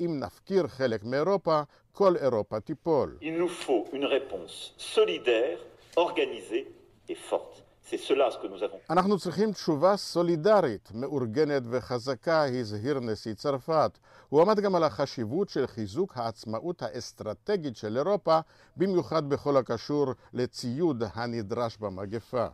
[0.00, 1.60] אם נפקיר חלק מאירופה,
[1.92, 3.18] כל אירופה תיפול.
[3.20, 5.58] Il nous faut une réponse solidaire,
[5.96, 6.64] organisée
[7.08, 7.67] et forte.
[8.90, 13.98] אנחנו צריכים תשובה סולידרית, מאורגנת וחזקה, הזהיר נשיא צרפת.
[14.28, 18.40] הוא עמד גם על החשיבות של חיזוק העצמאות האסטרטגית של אירופה,
[18.76, 22.46] במיוחד בכל הקשור לציוד הנדרש במגפה.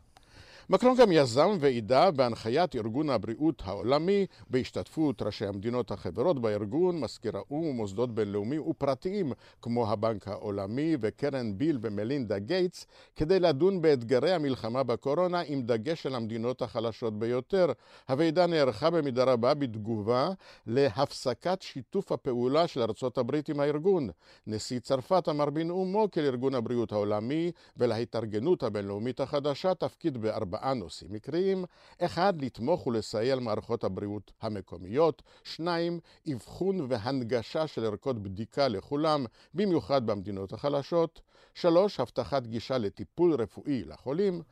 [0.71, 7.67] מקרון גם יזם ועידה בהנחיית ארגון הבריאות העולמי בהשתתפות ראשי המדינות החברות בארגון, מזכיר האו"ם
[7.67, 15.43] ומוסדות בינלאומיים ופרטיים כמו הבנק העולמי וקרן ביל ומלינדה גייטס כדי לדון באתגרי המלחמה בקורונה
[15.47, 17.67] עם דגש על המדינות החלשות ביותר.
[18.09, 20.29] הוועידה נערכה במידה רבה בתגובה
[20.67, 24.11] להפסקת שיתוף הפעולה של ארצות הברית עם הארגון.
[24.47, 31.15] נשיא צרפת אמר בנאומו כי לארגון הבריאות העולמי ולהתארגנות הבינלאומית החדשה תפקיד בארבע ארבעה נושאים
[31.15, 31.65] עיקריים,
[31.99, 36.01] אחד, לתמוך ולסייע למערכות הבריאות המקומיות, שניים,
[36.33, 41.21] אבחון והנגשה של ערכות בדיקה לכולם, במיוחד במדינות החלשות,
[41.55, 44.43] שלוש, הבטחת גישה לטיפול רפואי לחולים,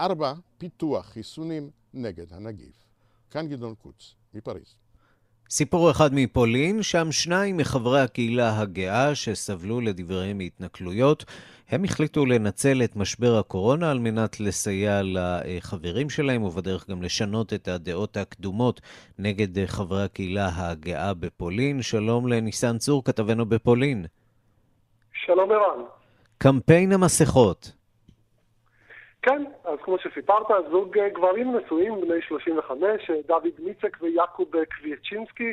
[0.00, 2.76] ארבע, פיתוח חיסונים נגד הנגיף.
[3.30, 4.74] כאן גדעון קוץ, מפריז.
[5.50, 11.24] סיפור אחד מפולין, שם שניים מחברי הקהילה הגאה שסבלו לדבריהם מהתנכלויות,
[11.72, 17.68] הם החליטו לנצל את משבר הקורונה על מנת לסייע לחברים שלהם, ובדרך גם לשנות את
[17.68, 18.80] הדעות הקדומות
[19.18, 21.82] נגד חברי הקהילה הגאה בפולין.
[21.82, 24.04] שלום לניסן צור, כתבנו בפולין.
[25.12, 25.84] שלום ערן.
[26.38, 27.72] קמפיין המסכות.
[29.22, 35.52] כן, אז כמו שסיפרת, זוג גברים נשואים, בני 35, דוד מיצק ויעקוב קוויצ'ינסקי,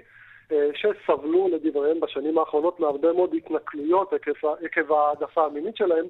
[0.73, 4.13] שסבלו לדבריהם בשנים האחרונות מהרבה מאוד התנכלויות
[4.61, 6.05] עקב העדפה המינית שלהם,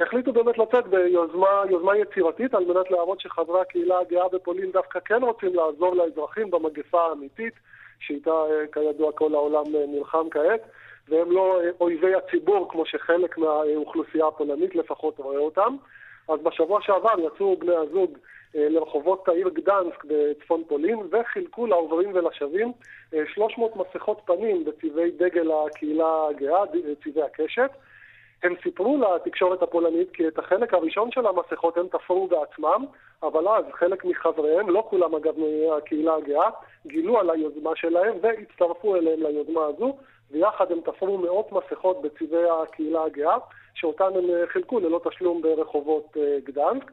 [0.00, 5.54] החליטו באמת לצאת ביוזמה יצירתית על מנת להראות שחברי הקהילה הגאה בפולין דווקא כן רוצים
[5.54, 7.54] לעזור לאזרחים במגפה האמיתית,
[8.00, 10.60] שאיתה כידוע כל העולם נלחם כעת,
[11.08, 15.76] והם לא אויבי הציבור כמו שחלק מהאוכלוסייה הפולנית לפחות רואה אותם.
[16.28, 18.18] אז בשבוע שעבר יצאו בני הזוג אה,
[18.54, 22.72] לרחובות העיר גדנסק בצפון פולין וחילקו לעוברים ולשבים
[23.34, 26.62] 300 אה, מסכות פנים בצבעי דגל הקהילה הגאה,
[27.04, 27.70] צבעי הקשת.
[28.42, 32.84] הם סיפרו לתקשורת הפולנית כי את החלק הראשון של המסכות הם תפרו בעצמם,
[33.22, 36.50] אבל אז חלק מחבריהם, לא כולם אגב מהקהילה הגאה,
[36.86, 39.96] גילו על היוזמה שלהם והצטרפו אליהם ליוזמה הזו,
[40.30, 43.38] ויחד הם תפרו מאות מסכות בצבעי הקהילה הגאה,
[43.74, 46.90] שאותן הם חילקו ללא תשלום ברחובות אה, גדנסק.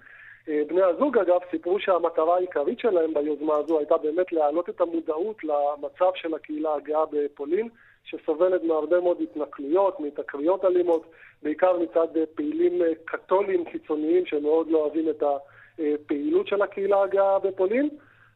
[0.49, 5.43] אה, בני הזוג אגב סיפרו שהמטרה העיקרית שלהם ביוזמה הזו הייתה באמת להעלות את המודעות
[5.43, 7.69] למצב של הקהילה הגאה בפולין,
[8.03, 11.05] שסובלת מהרבה מאוד התנכלויות, מתקריות אלימות,
[11.43, 15.23] בעיקר מצד אה, פעילים אה, קתולים קיצוניים שמאוד לא אוהבים את
[15.79, 17.89] הפעילות של הקהילה הגאה בפולין.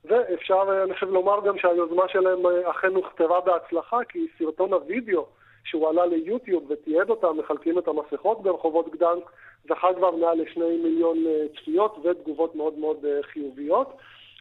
[0.05, 5.25] ואפשר, אני חושב לומר גם שהיוזמה שלהם אכן הוכתבה בהצלחה, כי סרטון הוידאו
[5.63, 9.23] שהוא עלה ליוטיוב ותיעד אותם, מחלקים את המסכות ברחובות גדנק,
[9.67, 13.97] זכה כבר מעל לשני מיליון אה, צפיות ותגובות מאוד מאוד אה, חיוביות.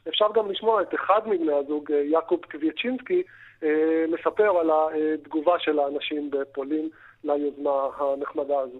[0.08, 3.22] אפשר גם לשמוע את אחד מבני הזוג, אה, יעקוב קוויצ'ינסקי,
[4.08, 6.88] מספר על התגובה של האנשים בפולין
[7.24, 8.78] ליוזמה הנחמדה הזו.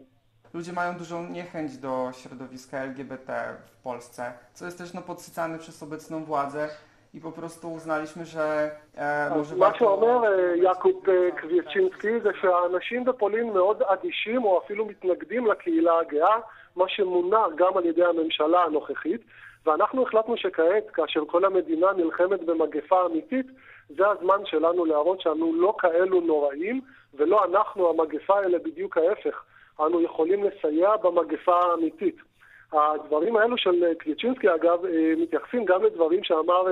[0.55, 3.33] Ludzie mają dużą niechęć do środowiska LGBT
[3.67, 6.69] w Polsce, co jest też no, podsycane przez obecną władzę.
[7.15, 10.23] I po prostu uznaliśmy, że e, może מה שאומר
[10.55, 11.05] יעקוב
[11.41, 16.37] קוויצ'ינסקי זה שהאנשים בפולין מאוד אדישים או אפילו מתנגדים לקהילה הגאה,
[16.77, 19.21] מה שמונע גם על ידי הממשלה הנוכחית,
[19.67, 23.47] ואנחנו החלטנו שכעת, כאשר כל המדינה נלחמת במגפה אמיתית,
[23.89, 26.81] זה הזמן שלנו להראות שאנו לא כאלו נוראים,
[27.15, 29.43] ולא אנחנו המגפה, אלא בדיוק ההפך.
[29.81, 32.17] אנו יכולים לסייע במגפה האמיתית.
[32.73, 34.79] הדברים האלו של קוויצ'ינסקי, אגב,
[35.17, 36.65] מתייחסים גם לדברים שאמר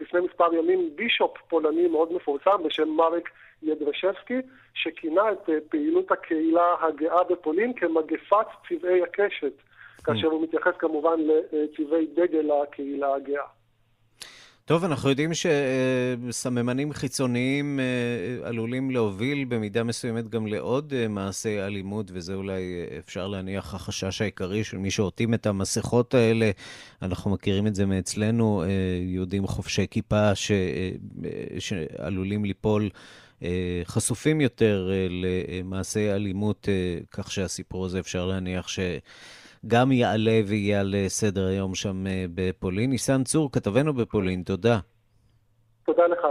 [0.00, 3.28] לפני מספר ימים בישופ פולני מאוד מפורסם בשם מרק
[3.62, 4.40] ידרשבסקי,
[4.74, 9.52] שכינה את אה, פעילות הקהילה הגאה בפולין כמגפת צבעי הקשת,
[10.04, 11.16] כאשר הוא מתייחס כמובן
[11.52, 13.55] לצבעי דגל הקהילה הגאה.
[14.66, 22.10] טוב, אנחנו יודעים שסממנים חיצוניים אה, עלולים להוביל במידה מסוימת גם לעוד אה, מעשי אלימות,
[22.14, 22.62] וזה אולי
[22.98, 26.50] אפשר להניח החשש העיקרי של מי שעוטים את המסכות האלה.
[27.02, 28.64] אנחנו מכירים את זה מאצלנו,
[29.02, 30.52] יהודים חובשי כיפה ש...
[31.58, 32.90] שעלולים ליפול.
[33.84, 36.68] חשופים יותר למעשי אלימות,
[37.10, 38.78] כך שהסיפור הזה אפשר להניח ש...
[39.66, 42.90] גם יעלה ויהיה על סדר היום שם אה, בפולין.
[42.90, 44.78] ניסן צור, כתבנו בפולין, תודה.
[45.86, 46.26] תודה לך.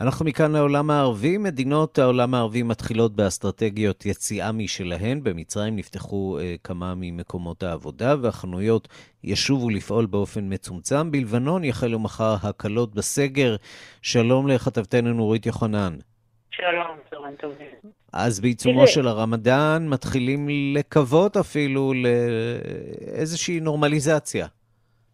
[0.00, 1.38] אנחנו מכאן לעולם הערבי.
[1.38, 5.20] מדינות העולם הערבי מתחילות באסטרטגיות יציאה משלהן.
[5.22, 8.88] במצרים נפתחו uh, כמה ממקומות העבודה, והחנויות
[9.24, 11.10] ישובו לפעול באופן מצומצם.
[11.10, 13.56] בלבנון יחלו מחר הקלות בסגר.
[14.02, 15.96] שלום לכתבתנו נורית יוחנן.
[16.56, 17.66] שלום, צהריים טובים.
[18.12, 24.46] אז בעיצומו של הרמדאן מתחילים לקוות אפילו לאיזושהי נורמליזציה.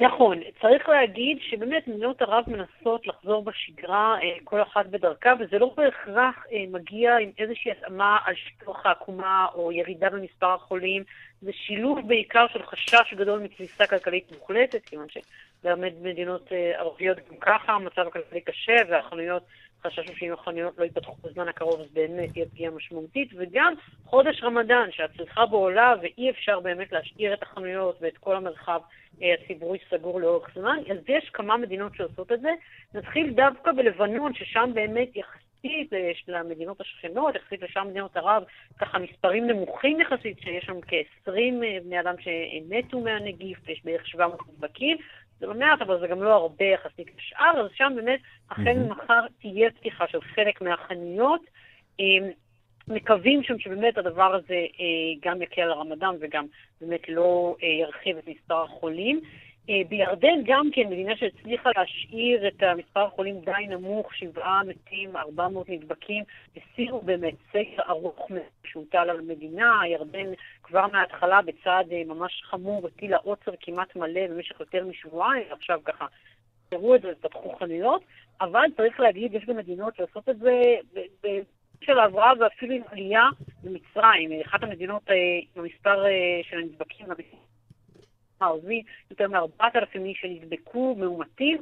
[0.00, 5.74] נכון, צריך להגיד שבאמת מדינות ערב מנסות לחזור בשגרה, אה, כל אחת בדרכה, וזה לא
[5.76, 11.03] בהכרח אה, מגיע עם איזושהי התאמה על שטוח העקומה או ירידה במספר החולים.
[11.42, 17.37] זה שילוב בעיקר של חשש גדול מקריסה כלכלית מוחלטת, כיוון שבאמת מדינות אה, ערביות גם
[17.40, 19.42] ככה המצב הכלכלי קשה והחנויות
[19.82, 24.88] חששנו שאם החנויות לא ייפתחו בזמן הקרוב אז באמת תהיה פגיעה משמעותית, וגם חודש רמדאן
[24.90, 28.80] שהצריכה בו עולה ואי אפשר באמת להשאיר את החנויות ואת כל המרחב
[29.22, 32.50] אה, הציבורי סגור לאורך זמן, אז יש כמה מדינות שעושות את זה.
[32.94, 35.92] נתחיל דווקא בלבנון, ששם באמת יחסית
[36.28, 38.42] למדינות השכנות, יחסית לשאר מדינות ערב,
[38.78, 41.30] ככה מספרים נמוכים יחסית, שיש שם כ-20
[41.64, 44.96] אה, בני אדם שמתו מהנגיף, ויש בערך 700 נדבקים,
[45.40, 49.26] זה לא מעט, אבל זה גם לא הרבה יחסית לשאר, אז שם באמת, החל ממחר
[49.40, 51.40] תהיה פתיחה של חלק מהחנויות.
[52.00, 52.31] אמ,
[52.88, 56.46] מקווים שם שבאמת הדבר הזה אה, גם יקל על הרמדאן וגם
[56.81, 59.20] באמת לא אה, ירחיב את מספר החולים.
[59.70, 65.68] אה, בירדן גם כן, מדינה שהצליחה להשאיר את מספר החולים די נמוך, שבעה מתים, 400
[65.68, 66.24] נדבקים,
[66.56, 68.28] הסירו באמת סגר ארוך
[68.64, 69.80] שהוטל על המדינה.
[69.87, 75.80] ירדן כבר מההתחלה בצעד אה, ממש חמור הטילה עוצר כמעט מלא במשך יותר משבועיים, עכשיו
[75.85, 76.06] ככה
[76.68, 78.02] תראו את זה ופתחו חנויות,
[78.40, 80.74] אבל צריך להגיד, יש גם מדינות שעושות את זה
[81.80, 83.24] של ההבראה ואפילו עם עלייה
[83.64, 84.40] במצרים.
[84.46, 85.14] אחת המדינות אה,
[85.56, 86.04] עם המספר
[86.42, 87.06] של הנדבקים
[88.41, 91.57] הערבי, יותר מ-4,000 איש שנדבקו, מאומתים,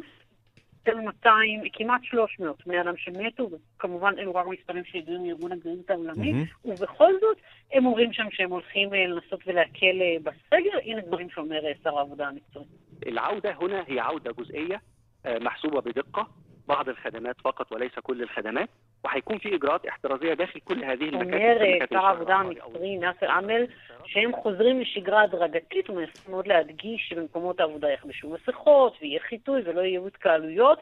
[0.88, 6.34] יותר מ-200, כמעט 300 בני אדם שמתו, וכמובן אלו רק מספרים שידועים מארגון הבריאות העולמי,
[6.34, 6.68] mm-hmm.
[6.70, 7.38] ובכל זאת
[7.74, 11.98] הם אומרים שם שהם הולכים אה, לנסות ולהקל אה, בסגר, הנה דברים שאומר אה, שר
[11.98, 12.66] העבודה המקצועי.
[13.08, 14.82] العودة هنا هي عودة جزئية
[15.26, 16.28] محسوبة بدقة
[16.68, 18.70] بعض الخدمات فقط وليس كل الخدمات
[19.04, 21.62] وهيكون في اجراءات احترازيه داخل كل هذه المكاتب.
[21.62, 23.66] אומר שר העבודה המצרי נאסר עמל
[24.06, 30.08] שהם חוזרים לשגרה הדרגתית ומנסים מאוד להדגיש שבמקומות העבודה יחבשו מסכות ויהיה חיטוי ולא יהיו
[30.08, 30.80] התקהלויות.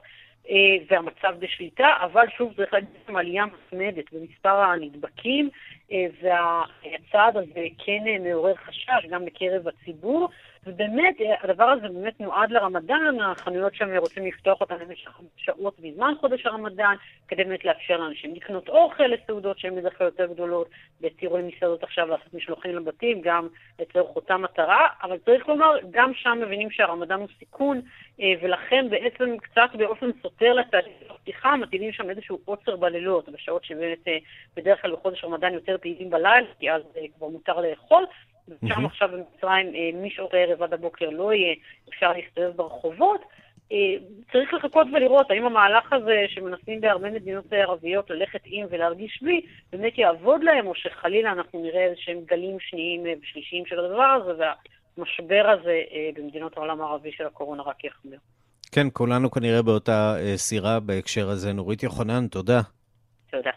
[0.89, 5.49] והמצב בשליטה, אבל שוב צריך להגיד שם עלייה מתמדת במספר הנדבקים,
[5.91, 10.29] והצעד הזה כן מעורר חשש גם בקרב הציבור,
[10.66, 16.46] ובאמת, הדבר הזה באמת נועד לרמדאן, החנויות שם רוצים לפתוח אותן למשך שעות בזמן חודש
[16.46, 16.94] הרמדאן,
[17.28, 20.68] כדי באמת לאפשר לאנשים לקנות אוכל לסעודות שהן בדרך כלל יותר גדולות,
[21.00, 23.48] והציעו למסעדות עכשיו לעשות משלוחים לבתים, גם
[23.78, 27.80] לצורך אותה מטרה, אבל צריך לומר, גם שם מבינים שהרמדאן הוא סיכון,
[28.42, 34.08] ולכן בעצם קצת באופן סותר לתהליך הפתיחה, מטילים שם איזשהו עוצר בלילות, בשעות שבאמת
[34.56, 36.82] בדרך כלל בחודש רמדאן יותר פעילים בלילה, כי אז
[37.18, 38.06] כבר מותר לאכול.
[38.68, 41.54] שם עכשיו במצרים, משעות הערב עד הבוקר לא יהיה
[41.88, 43.20] אפשר להסתובב ברחובות.
[44.32, 49.40] צריך לחכות ולראות האם המהלך הזה שמנסים בהרבה מדינות ערביות ללכת עם ולהרגיש בי,
[49.72, 54.32] באמת יעבוד להם, או שחלילה אנחנו נראה איזה שהם גלים שניים ושלישיים של הדבר הזה,
[54.96, 55.80] והמשבר הזה
[56.14, 58.18] במדינות העולם הערבי של הקורונה רק יחמיר.
[58.72, 61.52] כן, כולנו כנראה באותה סירה בהקשר הזה.
[61.52, 62.60] נורית יוחנן, תודה.
[63.30, 63.50] תודה.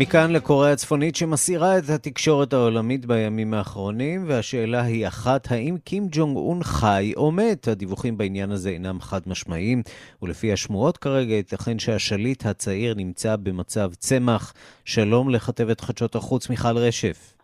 [0.00, 6.36] מכאן לקוריאה הצפונית שמסעירה את התקשורת העולמית בימים האחרונים, והשאלה היא אחת, האם קים ג'ונג
[6.36, 7.68] און חי או מת?
[7.68, 9.82] הדיווחים בעניין הזה אינם חד משמעיים,
[10.22, 14.52] ולפי השמועות כרגע ייתכן שהשליט הצעיר נמצא במצב צמח.
[14.84, 17.39] שלום לכתבת חדשות החוץ מיכל רשף.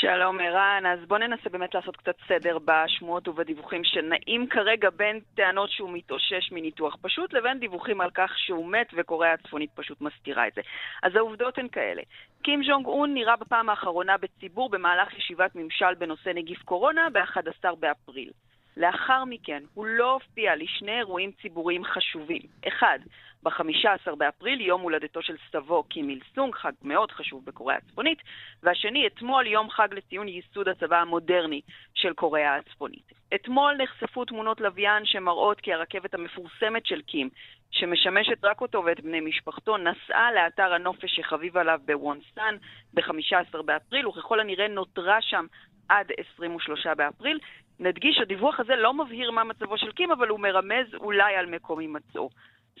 [0.00, 5.70] שלום ערן, אז בואו ננסה באמת לעשות קצת סדר בשמועות ובדיווחים שנעים כרגע בין טענות
[5.70, 10.52] שהוא מתאושש מניתוח פשוט לבין דיווחים על כך שהוא מת וקוריאה הצפונית פשוט מסתירה את
[10.54, 10.60] זה.
[11.02, 12.02] אז העובדות הן כאלה.
[12.42, 18.30] קים ז'ונג און נראה בפעם האחרונה בציבור במהלך ישיבת ממשל בנושא נגיף קורונה ב-11 באפריל.
[18.78, 22.42] לאחר מכן הוא לא הופיע לשני אירועים ציבוריים חשובים.
[22.68, 22.98] אחד,
[23.42, 28.18] ב-15 באפריל, יום הולדתו של סבו קים איל סונג, חג מאוד חשוב בקוריאה הצפונית,
[28.62, 31.60] והשני, אתמול, יום חג לציון ייסוד הצבא המודרני
[31.94, 33.12] של קוריאה הצפונית.
[33.34, 37.28] אתמול נחשפו תמונות לוויין שמראות כי הרכבת המפורסמת של קים,
[37.70, 42.56] שמשמשת רק אותו ואת בני משפחתו, נסעה לאתר הנופש שחביב עליו בוונסאן
[42.94, 45.46] ב-15 באפריל, וככל הנראה נותרה שם
[45.88, 47.38] עד 23 באפריל.
[47.80, 51.78] נדגיש, הדיווח הזה לא מבהיר מה מצבו של קים, אבל הוא מרמז אולי על מקום
[51.78, 52.30] הימצאו.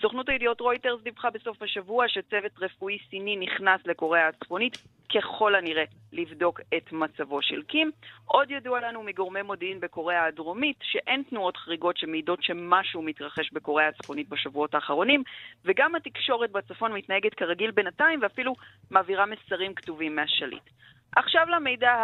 [0.00, 4.78] סוכנות הידיעות רויטרס דיווחה בסוף השבוע שצוות רפואי סיני נכנס לקוריאה הצפונית
[5.14, 7.90] ככל הנראה לבדוק את מצבו של קים.
[8.24, 14.28] עוד ידוע לנו מגורמי מודיעין בקוריאה הדרומית שאין תנועות חריגות שמעידות שמשהו מתרחש בקוריאה הצפונית
[14.28, 15.22] בשבועות האחרונים,
[15.64, 18.54] וגם התקשורת בצפון מתנהגת כרגיל בינתיים ואפילו
[18.90, 20.70] מעבירה מסרים כתובים מהשליט.
[21.16, 21.94] עכשיו למידע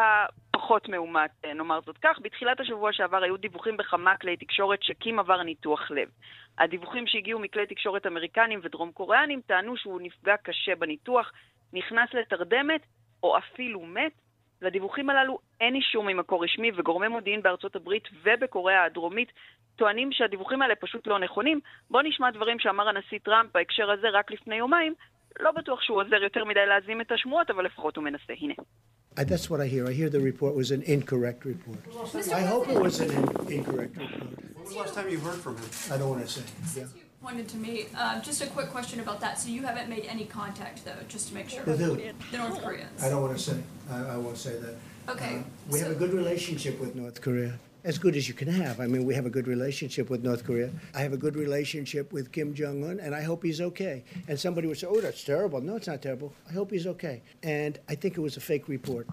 [0.55, 2.19] הפחות מאומת, נאמר זאת כך.
[2.23, 6.09] בתחילת השבוע שעבר היו דיווחים בכמה כלי תקשורת שקים עבר ניתוח לב.
[6.59, 11.33] הדיווחים שהגיעו מכלי תקשורת אמריקנים ודרום קוריאנים טענו שהוא נפגע קשה בניתוח,
[11.73, 12.81] נכנס לתרדמת
[13.23, 14.13] או אפילו מת.
[14.63, 19.33] לדיווחים הללו אין אישור ממקור רשמי, וגורמי מודיעין בארצות הברית ובקוריאה הדרומית
[19.77, 21.61] טוענים שהדיווחים האלה פשוט לא נכונים.
[21.91, 24.95] בואו נשמע דברים שאמר הנשיא טראמפ בהקשר הזה רק לפני יומיים.
[25.41, 28.33] לא בטוח שהוא עוזר יותר מדי להזים את השמועות, אבל לפחות הוא מנסה.
[28.41, 28.55] הנה.
[29.17, 29.87] That's what I hear.
[29.87, 31.79] I hear the report was an incorrect report.
[32.33, 34.21] I hope it was an in- incorrect report.
[34.21, 35.65] When was the last time you heard from him?
[35.93, 36.43] I don't want to say.
[36.77, 36.87] Yeah.
[37.23, 37.87] Pointed to me.
[37.97, 39.39] Um, just a quick question about that.
[39.39, 41.62] So you haven't made any contact though, just to make sure.
[41.65, 42.12] They do.
[42.33, 43.03] The North Koreans.
[43.03, 43.57] I don't want to say.
[43.91, 44.75] I, I won't say that.
[45.09, 45.37] Okay.
[45.37, 47.59] Uh, we have a good relationship with North Korea.
[47.91, 48.80] As good as you can have.
[48.80, 50.70] I mean, we have a good relationship with North Korea.
[50.99, 53.97] I have a good relationship with Kim Jong un, and I hope he's okay.
[54.28, 55.61] And somebody would say, oh, that's terrible.
[55.61, 56.32] No, it's not terrible.
[56.51, 57.16] I hope he's okay.
[57.43, 59.07] And I think it was a fake report.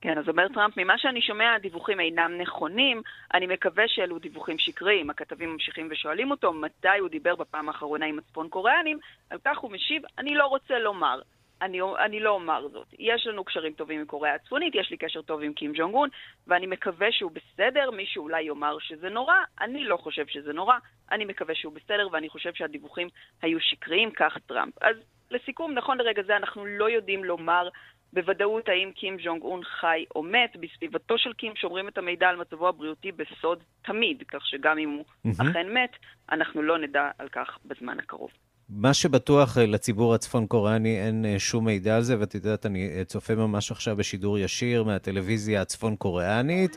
[0.00, 3.02] כן, אז אומר טראמפ, ממה שאני שומע הדיווחים אינם נכונים,
[3.34, 5.10] אני מקווה שאלו דיווחים שקריים.
[5.10, 8.98] הכתבים ממשיכים ושואלים אותו מתי הוא דיבר בפעם האחרונה עם הצפון קוריאנים,
[9.30, 11.20] על כך הוא משיב, אני לא רוצה לומר.
[11.64, 12.86] אני, אני לא אומר זאת.
[12.98, 16.08] יש לנו קשרים טובים עם קוריאה הצפונית, יש לי קשר טוב עם קים ג'ונג און,
[16.46, 17.90] ואני מקווה שהוא בסדר.
[17.90, 20.74] מישהו אולי יאמר שזה נורא, אני לא חושב שזה נורא,
[21.10, 23.08] אני מקווה שהוא בסדר, ואני חושב שהדיווחים
[23.42, 24.82] היו שקריים, כך טראמפ.
[24.82, 24.96] אז
[25.30, 27.68] לסיכום, נכון לרגע זה אנחנו לא יודעים לומר
[28.12, 30.56] בוודאות האם קים ג'ונג און חי או מת.
[30.56, 35.04] בסביבתו של קים שומרים את המידע על מצבו הבריאותי בסוד תמיד, כך שגם אם הוא.
[35.50, 35.96] אכן מת,
[36.30, 38.30] אנחנו לא נדע על כך בזמן הקרוב.
[38.68, 42.88] מה שבטוח אה, לציבור הצפון קוריאני אין אה, שום מידע על זה, ואת יודעת, אני
[42.98, 46.76] אה, צופה ממש עכשיו בשידור ישיר מהטלוויזיה הצפון קוריאנית.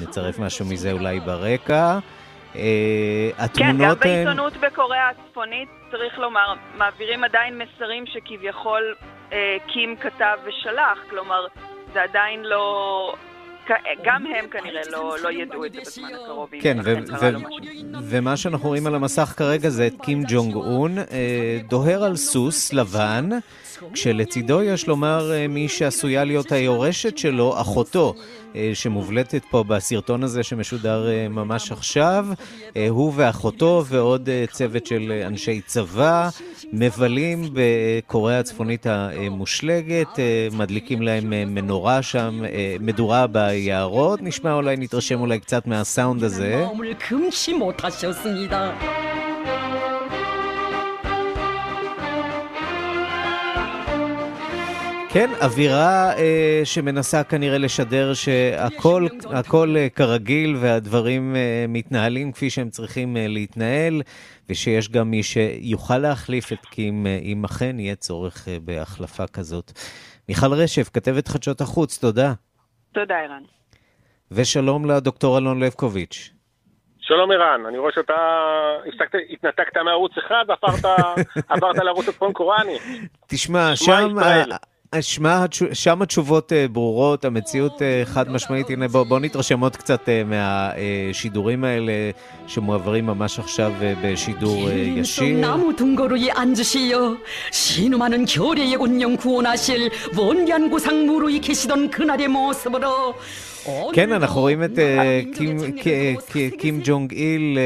[0.00, 1.98] נצרף משהו מזה אולי ברקע.
[2.56, 2.60] אה,
[3.54, 3.98] כן, גם התמונות.
[3.98, 8.94] בעיתונות בקוריאה הצפונית, צריך לומר, מעבירים עדיין מסרים שכביכול
[9.66, 11.46] קים כתב ושלח, כלומר,
[11.92, 13.14] זה עדיין לא...
[14.04, 16.94] גם הם כנראה לא, לא ידעו את זה בזמן הקרוב, כן, ו-
[17.32, 17.96] לו ו-.
[18.02, 21.04] ומה שאנחנו רואים על המסך כרגע זה את קים ג'ונג און אה,
[21.68, 23.28] דוהר על סוס לבן,
[23.92, 28.14] כשלצידו יש לומר אה, מי שעשויה להיות היורשת שלו, אחותו,
[28.56, 32.26] אה, שמובלטת פה בסרטון הזה שמשודר אה, ממש עכשיו.
[32.76, 36.28] אה, הוא ואחותו ועוד אה, צוות של אה, אנשי צבא
[36.72, 44.22] מבלים בקוריאה הצפונית המושלגת, אה, מדליקים להם אה, מנורה שם, אה, מדורה ביערות.
[44.22, 46.66] נשמע אולי, נתרשם אולי קצת מהסאונד הזה.
[55.14, 62.70] כן, אווירה אה, שמנסה כנראה לשדר שהכל הכל, אה, כרגיל והדברים אה, מתנהלים כפי שהם
[62.70, 64.02] צריכים אה, להתנהל,
[64.48, 69.72] ושיש גם מי שיוכל להחליף את קים אה, אם אכן יהיה צורך אה, בהחלפה כזאת.
[70.28, 72.32] מיכל רשף, כתבת חדשות החוץ, תודה.
[72.92, 73.42] תודה, ערן.
[74.30, 76.30] ושלום לדוקטור אלון לבקוביץ'.
[77.00, 78.14] שלום ערן, אני רואה שאתה
[78.88, 80.84] הפסקת, התנתקת מערוץ אחד ועברת
[81.48, 82.78] עברת לערוץ הצפון קוראני.
[83.26, 84.52] תשמע, שמע שם, ישראל.
[85.00, 88.70] שמע, שם התשובות ברורות, המציאות חד משמעית.
[88.70, 91.92] הנה, בואו בוא נתרשם עוד קצת מהשידורים האלה
[92.46, 93.72] שמועברים ממש עכשיו
[94.02, 95.24] בשידור ישיר.
[103.92, 104.78] כן, אנחנו רואים את
[106.58, 107.58] קים ג'ונג איל,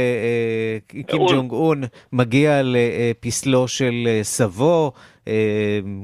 [1.07, 4.93] קים ג'ונג און, מגיע לפסלו של סבו.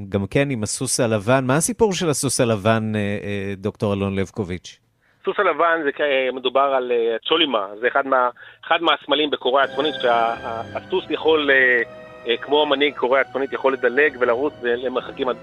[0.09, 1.45] גם כן עם הסוס הלבן.
[1.47, 4.79] מה הסיפור של הסוס הלבן, אה, אה, דוקטור אלון לבקוביץ'?
[5.23, 6.01] הסוס הלבן זה כ-
[6.35, 8.29] מדובר על אה, צ'ולימה, זה אחד, מה,
[8.67, 11.83] אחד מהסמלים בקוריאה הצפונית, שהסוס יכול, אה,
[12.27, 15.35] אה, כמו המנהיג קוריאה הצפונית, יכול לדלג ולרוץ למרחקים אה,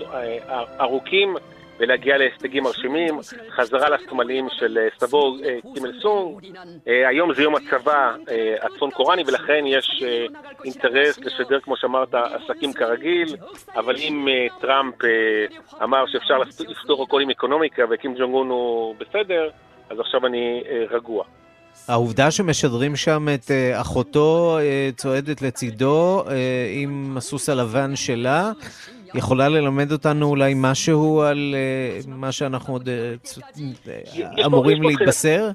[0.79, 1.35] ארוכים
[1.79, 3.19] ולהגיע להישגים מרשימים,
[3.55, 5.35] חזרה לסמלים של סבו
[5.73, 6.45] קימל סונג.
[6.85, 8.15] היום זה יום הצבא
[8.61, 10.03] הצפון קוראני ולכן יש
[10.65, 13.35] אינטרס לשדר, כמו שאמרת, עסקים כרגיל,
[13.75, 14.27] אבל אם
[14.61, 14.95] טראמפ
[15.83, 16.37] אמר שאפשר
[16.69, 19.49] לפתור הכל עם אקונומיקה וקים ג'ונג און הוא בסדר,
[19.89, 21.23] אז עכשיו אני רגוע.
[21.87, 24.57] העובדה שמשדרים שם את אחותו
[24.95, 26.23] צועדת לצידו
[26.73, 28.51] עם הסוס הלבן שלה,
[29.15, 35.49] יכולה ללמד אותנו אולי משהו על uh, מה שאנחנו עוד uh, אמורים להתבשר?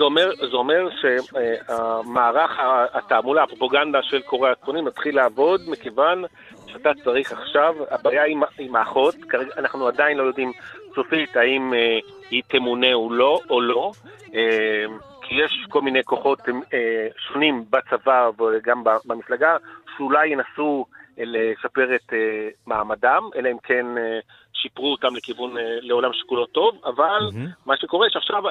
[0.00, 2.50] זה אומר, זה אומר שהמערך
[2.92, 6.24] התעמולה, הפרופוגנדה של קוריאה הצפונית מתחיל לעבוד מכיוון
[6.66, 10.52] שאתה צריך עכשיו, הבעיה עם, עם האחות, כרגע אנחנו עדיין לא יודעים
[10.94, 11.98] סופית האם אה,
[12.30, 13.92] היא תמונה או לא, או לא
[14.34, 14.84] אה,
[15.22, 19.56] כי יש כל מיני כוחות אה, שונים בצבא וגם במפלגה,
[19.96, 20.86] שאולי ינסו
[21.26, 24.18] לשפר את אה, מעמדם, אלא אם כן אה,
[24.52, 27.66] שיפרו אותם לכיוון, אה, לעולם שכולו טוב, אבל mm-hmm.
[27.66, 28.42] מה שקורה שעכשיו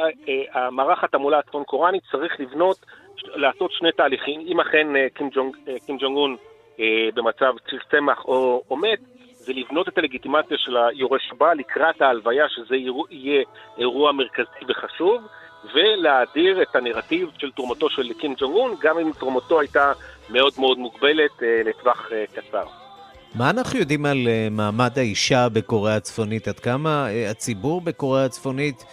[0.54, 2.78] המערך התעמולה הצפון קוראני צריך לבנות,
[3.26, 5.56] לעשות שני תהליכים, אם אכן קים ג'ונג,
[5.86, 6.36] קים ג'ונג און
[7.14, 9.00] במצב ציר צמח או, או מת,
[9.34, 12.76] זה לבנות את הלגיטימציה של היורש הבא לקראת ההלוויה, שזה
[13.10, 13.44] יהיה
[13.78, 15.22] אירוע מרכזי וחשוב,
[15.74, 19.92] ולהאדיר את הנרטיב של תרומתו של קים ג'ונג און, גם אם תרומתו הייתה
[20.30, 22.64] מאוד מאוד מוגבלת אה, לטווח אה, קצר.
[23.36, 26.48] מה אנחנו יודעים על אה, מעמד האישה בקוריאה הצפונית?
[26.48, 28.86] עד כמה הציבור בקוריאה הצפונית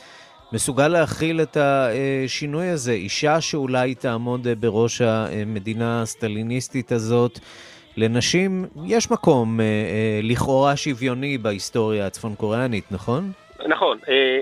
[0.53, 2.93] מסוגל להכיל את השינוי הזה?
[2.93, 7.39] אישה שאולי תעמוד בראש המדינה הסטליניסטית הזאת,
[7.97, 9.61] לנשים יש מקום
[10.23, 13.33] לכאורה שוויוני בהיסטוריה הצפון-קוריאנית, נכון?
[13.69, 13.99] נכון.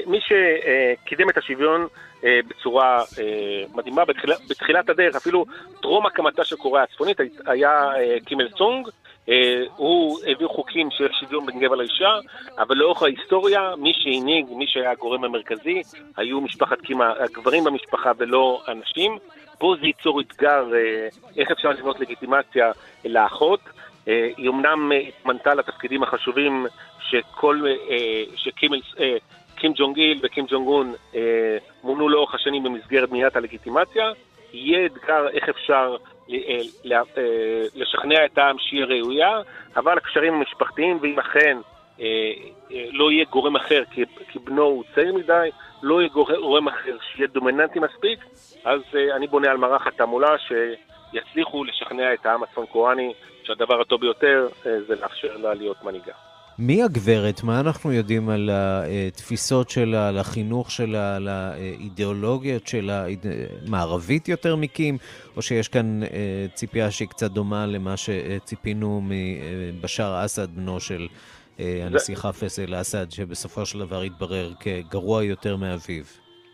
[0.06, 1.86] מי שקידם את השוויון
[2.24, 5.44] בצורה אה, מדהימה בתחילה, בתחילת הדרך, אפילו
[5.82, 7.16] טרום הקמתה של קוריאה הצפונית
[7.46, 8.88] היה אה, קימל סונג,
[9.76, 12.18] הוא העביר חוקים של שוויון בין גבר לאישה,
[12.58, 15.82] אבל לאורך ההיסטוריה, מי שהנהיג, מי שהיה הגורם המרכזי,
[16.16, 19.18] היו משפחת קימה, הגברים במשפחה ולא הנשים.
[19.58, 20.64] פה זה ייצור אתגר
[21.36, 22.72] איך אפשר לבנות לגיטימציה
[23.04, 23.60] לאחות.
[24.06, 26.66] היא אמנם התמנתה לתפקידים החשובים
[27.00, 27.62] שכל,
[28.36, 28.80] שקימל,
[29.64, 34.12] קים ג'ונג איל וקים ג'ונג און אה, מונו לאורך השנים במסגרת בניית הלגיטימציה,
[34.52, 35.96] יהיה אתגר איך אפשר
[36.30, 36.36] אה,
[37.18, 39.40] אה, לשכנע את העם שהיא ראויה,
[39.76, 41.58] אבל הקשרים המשפחתיים, ואם אכן
[42.00, 42.06] אה,
[42.72, 45.48] אה, לא יהיה גורם אחר, כי, כי בנו הוא צעיר מדי,
[45.82, 48.18] לא יהיה גורם אחר שיהיה דומיננטי מספיק,
[48.64, 53.12] אז אה, אני בונה על מערך התעמולה שיצליחו לשכנע את העם הצפון קוראני
[53.44, 56.33] שהדבר הטוב ביותר אה, זה לאפשר לה להיות מנהיגה.
[56.58, 57.42] מי הגברת?
[57.44, 63.04] מה אנחנו יודעים על התפיסות שלה, על החינוך שלה, על האידיאולוגיות שלה,
[63.68, 64.98] מערבית יותר מקים,
[65.36, 66.08] או שיש כאן אה,
[66.54, 71.06] ציפייה שהיא קצת דומה למה שציפינו מבשאר אסד, בנו של
[71.60, 76.04] אה, הנשיא חאפס אל-אסד, שבסופו של דבר התברר כגרוע יותר מאביו?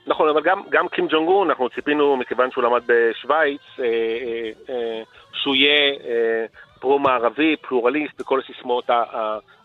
[0.07, 4.75] נכון, אבל גם, גם קים ג'ונג און, אנחנו ציפינו, מכיוון שהוא למד בשוויץ, אה, אה,
[4.75, 6.47] אה, שהוא יהיה אה,
[6.81, 8.91] פרו-מערבי, פלורליסט וכל הסיסמאות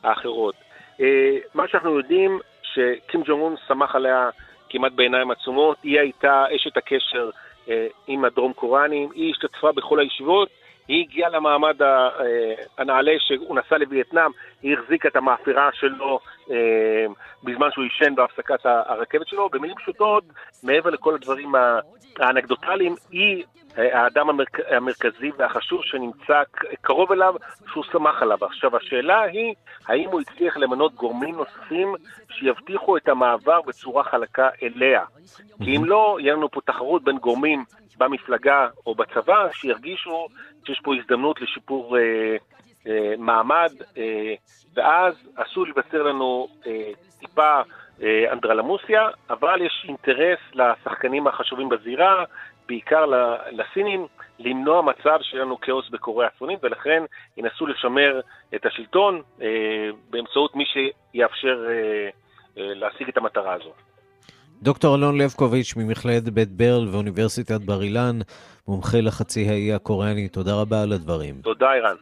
[0.04, 0.56] האחרות.
[1.02, 4.30] אה, מה שאנחנו יודעים, שקים ג'ונג און שמח עליה
[4.70, 7.30] כמעט בעיניים עצומות, היא הייתה אשת הקשר
[7.70, 10.50] אה, עם הדרום קוראנים, היא השתתפה בכל הישיבות,
[10.88, 12.10] היא הגיעה למעמד אה,
[12.78, 14.32] הנעלה שהוא נסע לווייטנאם,
[14.62, 16.20] היא החזיקה את המאפירה שלו
[17.44, 19.50] בזמן שהוא עישן בהפסקת הרכבת שלו.
[19.50, 20.24] במילים פשוטות,
[20.64, 21.54] מעבר לכל הדברים
[22.20, 23.44] האנקדוטליים, היא
[23.78, 24.60] האדם המרכ...
[24.70, 26.44] המרכזי והחשוב שנמצא
[26.82, 27.36] קרוב אליו,
[27.68, 28.46] שהוא שמח עליו.
[28.46, 29.54] עכשיו, השאלה היא,
[29.88, 31.96] האם הוא הצליח למנות גורמים נוספים
[32.30, 35.04] שיבטיחו את המעבר בצורה חלקה אליה?
[35.64, 37.64] כי אם לא, יהיה לנו פה תחרות בין גורמים
[37.98, 40.28] במפלגה או בצבא, שירגישו
[40.66, 42.38] שיש פה הזדמנות לשיפור אה,
[42.88, 44.34] אה, מעמד, אה,
[44.74, 47.62] ואז עשוי לבשר לנו אה, טיפה
[48.04, 52.24] אה, אנדרלמוסיה, אבל יש אינטרס לשחקנים החשובים בזירה,
[52.68, 53.06] בעיקר
[53.52, 54.08] לסינים,
[54.40, 57.04] למנוע מצב שיהיה לנו כאוס בקוריאה הצפונית, ולכן
[57.38, 58.20] ינסו לשמר
[58.56, 62.10] את השלטון אה, באמצעות מי שיאפשר אה,
[62.58, 63.74] אה, להשיג את המטרה הזו.
[64.62, 68.20] דוקטור אלון לבקוביץ' ממכללת בית ברל ואוניברסיטת בר אילן,
[68.68, 71.42] מומחה לחצי האי הקוריאני, תודה רבה על הדברים.
[71.42, 71.96] תודה, ערן.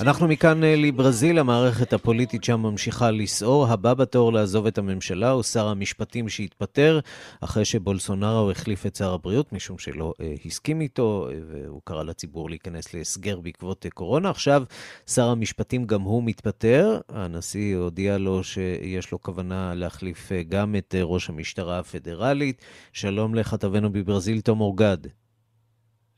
[0.00, 3.66] אנחנו מכאן אה, לברזיל, המערכת הפוליטית שם ממשיכה לסעור.
[3.66, 7.00] הבא בתור לעזוב את הממשלה הוא שר המשפטים שהתפטר
[7.40, 12.50] אחרי שבולסונארו החליף את שר הבריאות, משום שלא אה, הסכים איתו, אה, והוא קרא לציבור
[12.50, 14.30] להיכנס להסגר בעקבות קורונה.
[14.30, 14.62] עכשיו
[15.06, 17.00] שר המשפטים גם הוא מתפטר.
[17.08, 22.64] הנשיא הודיע לו שיש לו כוונה להחליף גם את ראש המשטרה הפדרלית.
[22.92, 24.98] שלום לכתבנו בברזיל, תום אורגד.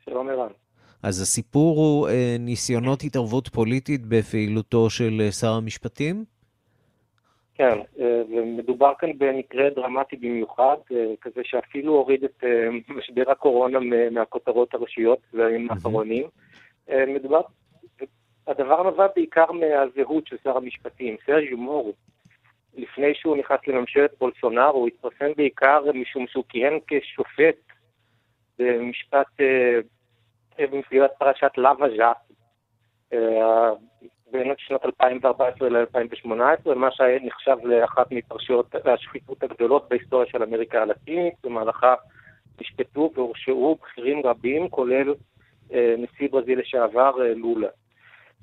[0.04, 0.61] שלום ערן.
[1.03, 6.24] אז הסיפור הוא אה, ניסיונות התערבות פוליטית בפעילותו של אה, שר המשפטים?
[7.55, 12.44] כן, אה, ומדובר כאן במקרה דרמטי במיוחד, אה, כזה שאפילו הוריד את
[12.88, 13.78] משבר הקורונה
[14.11, 16.26] מהכותרות הראשיות בימים האחרונים.
[17.07, 17.40] מדובר,
[18.46, 21.92] הדבר נובע בעיקר מהזהות של שר המשפטים, סרג'ו מורו.
[22.74, 27.57] לפני שהוא נכנס לממשלת בולסונארו, הוא התפרסם בעיקר משום שהוא כיהן כשופט
[28.59, 29.40] במשפט,
[30.59, 32.16] במסגרת פרשת לאווה ז'אט,
[34.32, 41.94] בין שנת 2014 ל-2018, מה שנחשב לאחת מפרשיות השחיתות הגדולות בהיסטוריה של אמריקה הלטינית, במהלכה
[42.61, 45.14] נשפטו והורשעו בכירים רבים, כולל
[45.72, 47.68] אה, נשיא ברזיל לשעבר אה, לולה.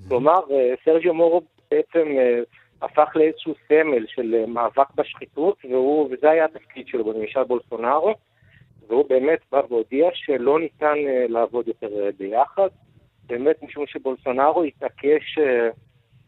[0.08, 1.42] כלומר, אה, סרג'יו מורו
[1.72, 2.40] בעצם אה,
[2.82, 8.14] הפך לאיזשהו סמל של אה, מאבק בשחיתות, והוא, וזה היה התפקיד שלו בממשל בולסונארו,
[8.90, 12.68] והוא באמת בא והודיע שלא ניתן אה, לעבוד יותר אה, ביחד.
[13.26, 15.70] באמת משום שבולסונארו התעקש אה,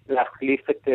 [0.09, 0.87] להחליף את,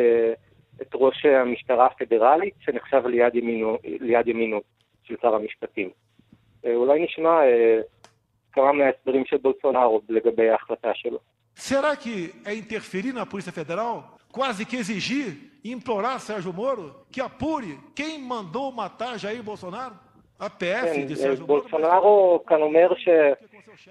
[0.82, 4.60] את ראש המשטרה הפדרלית, שנחשב ליד ימינו, ליד ימינו
[5.02, 5.90] של שר המשפטים.
[6.66, 7.40] אולי נשמע
[8.52, 11.18] כמה מההסברים של בולסונארו לגבי ההחלטה שלו.
[11.56, 14.18] Será que é interferir na Polícia Federal?
[14.30, 15.26] Quase que exigir
[15.64, 19.96] implorar Sérgio Moro que apure quem mandou matar Jair Bolsonaro?
[20.58, 21.44] כן, Moro?
[21.46, 23.08] בולסונארו כאן אומר ש...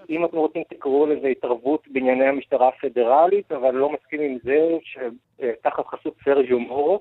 [0.10, 5.86] אם אתם רוצים תקראו לזה התערבות בענייני המשטרה הפדרלית, אבל לא מסכים עם זה שתחת
[5.88, 7.00] חסות סרג'יו מורו,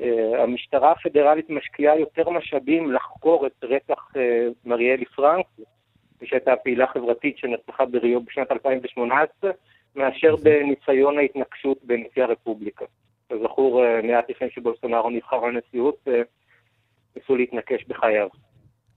[0.00, 5.46] אה, המשטרה הפדרלית משקיעה יותר משאבים לחקור את רצח אה, מריאלי פרנק,
[6.24, 9.50] שהייתה פעילה חברתית שנרצחה בריו בשנת 2018,
[9.96, 12.84] מאשר בניסיון ההתנקשות בנשיא הרפובליקה.
[13.32, 16.08] כזכור, אה, מעט לפני שבולסונארו נבחר לנשיאות,
[17.16, 18.28] ניסו להתנקש בחייו.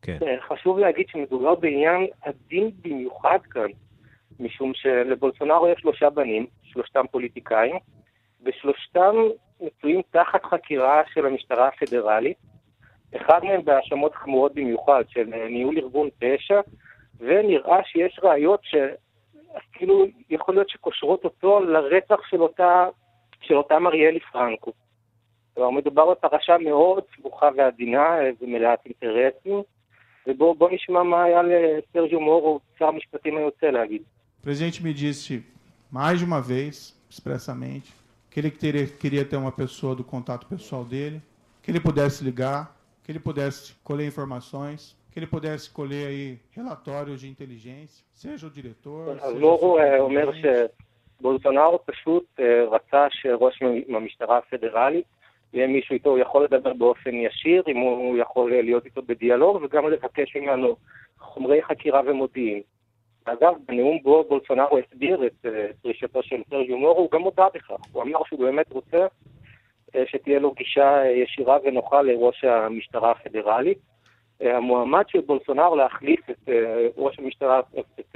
[0.04, 0.38] כן.
[0.47, 3.68] חשוב להגיד שמדובר בעניין עדין במיוחד כאן,
[4.39, 7.76] משום שלבולסונארו יש שלושה בנים, שלושתם פוליטיקאים,
[8.45, 9.16] ושלושתם
[9.62, 12.38] מצויים תחת חקירה של המשטרה הפדרלית,
[13.16, 16.62] אחד מהם בהאשמות חמורות במיוחד של ניהול ארגון פשע,
[17.20, 22.88] ונראה שיש ראיות שכאילו יכול להיות שקושרות אותו לרצח של אותה,
[23.41, 24.72] של אותה מריאלי פרנקו.
[25.54, 29.62] כלומר, מדובר בפרשה מאוד סבוכה ועדינה ומלאת אינטרסים,
[30.26, 34.03] ובואו נשמע מה היה לסרג'יו מורו, שר המשפטים היוצא, להגיד.
[34.40, 35.44] O presidente me disse
[35.90, 37.92] mais de uma vez, expressamente,
[38.30, 41.20] que ele teria, queria ter uma pessoa do contato pessoal dele,
[41.62, 47.20] que ele pudesse ligar, que ele pudesse colher informações, que ele pudesse colher aí relatórios
[47.22, 50.30] de inteligência, seja o diretor, אז מורו אומר
[51.20, 52.40] שבולסונארו פשוט
[52.70, 55.07] רצה שראש המשטרה הפדרלית
[55.54, 59.89] יהיה מישהו איתו הוא יכול לדבר באופן ישיר, אם הוא יכול להיות איתו בדיאלוג, וגם
[59.89, 60.76] לבקש ממנו
[61.20, 62.62] חומרי חקירה ומודיעין.
[63.26, 65.45] אגב, בנאום בו בולסונארו הסביר את
[65.82, 67.76] פרישתו של סרג'יו מורו, הוא גם הודה בכך.
[67.91, 69.08] הוא אמר שהוא באמת רוצה
[70.06, 73.78] שתהיה לו גישה ישירה ונוחה לראש המשטרה הפדרלית.
[74.41, 76.49] המועמד של בולסונארו להחליף את
[76.97, 78.16] ראש המשטרה, את,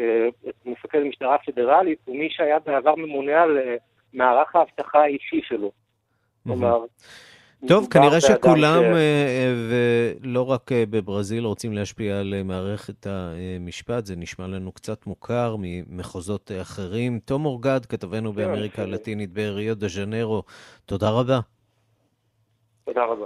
[0.50, 3.60] את מפקד המשטרה הפדרלית, הוא מי שהיה בעבר ממונה על
[4.14, 5.72] מערך האבטחה האישי שלו.
[6.44, 6.86] כלומר,
[7.68, 8.88] טוב, כנראה שכולם, ש...
[9.70, 14.05] ולא רק בברזיל, רוצים להשפיע על מערכת המשפט.
[14.05, 17.20] זה נשמע לנו קצת מוכר ממחוזות אחרים.
[17.26, 20.43] תום אורגד, כתבנו באמריקה הלטינית בריו דה ז'נרו,
[20.86, 21.39] תודה רבה.
[22.86, 23.26] תודה רבה.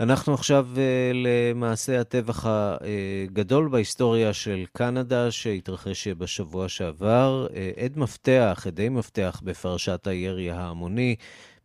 [0.00, 0.66] אנחנו עכשיו
[1.14, 7.46] למעשה הטבח הגדול בהיסטוריה של קנדה שהתרחש בשבוע שעבר.
[7.84, 11.16] עד מפתח, עדי מפתח בפרשת הירי ההמוני.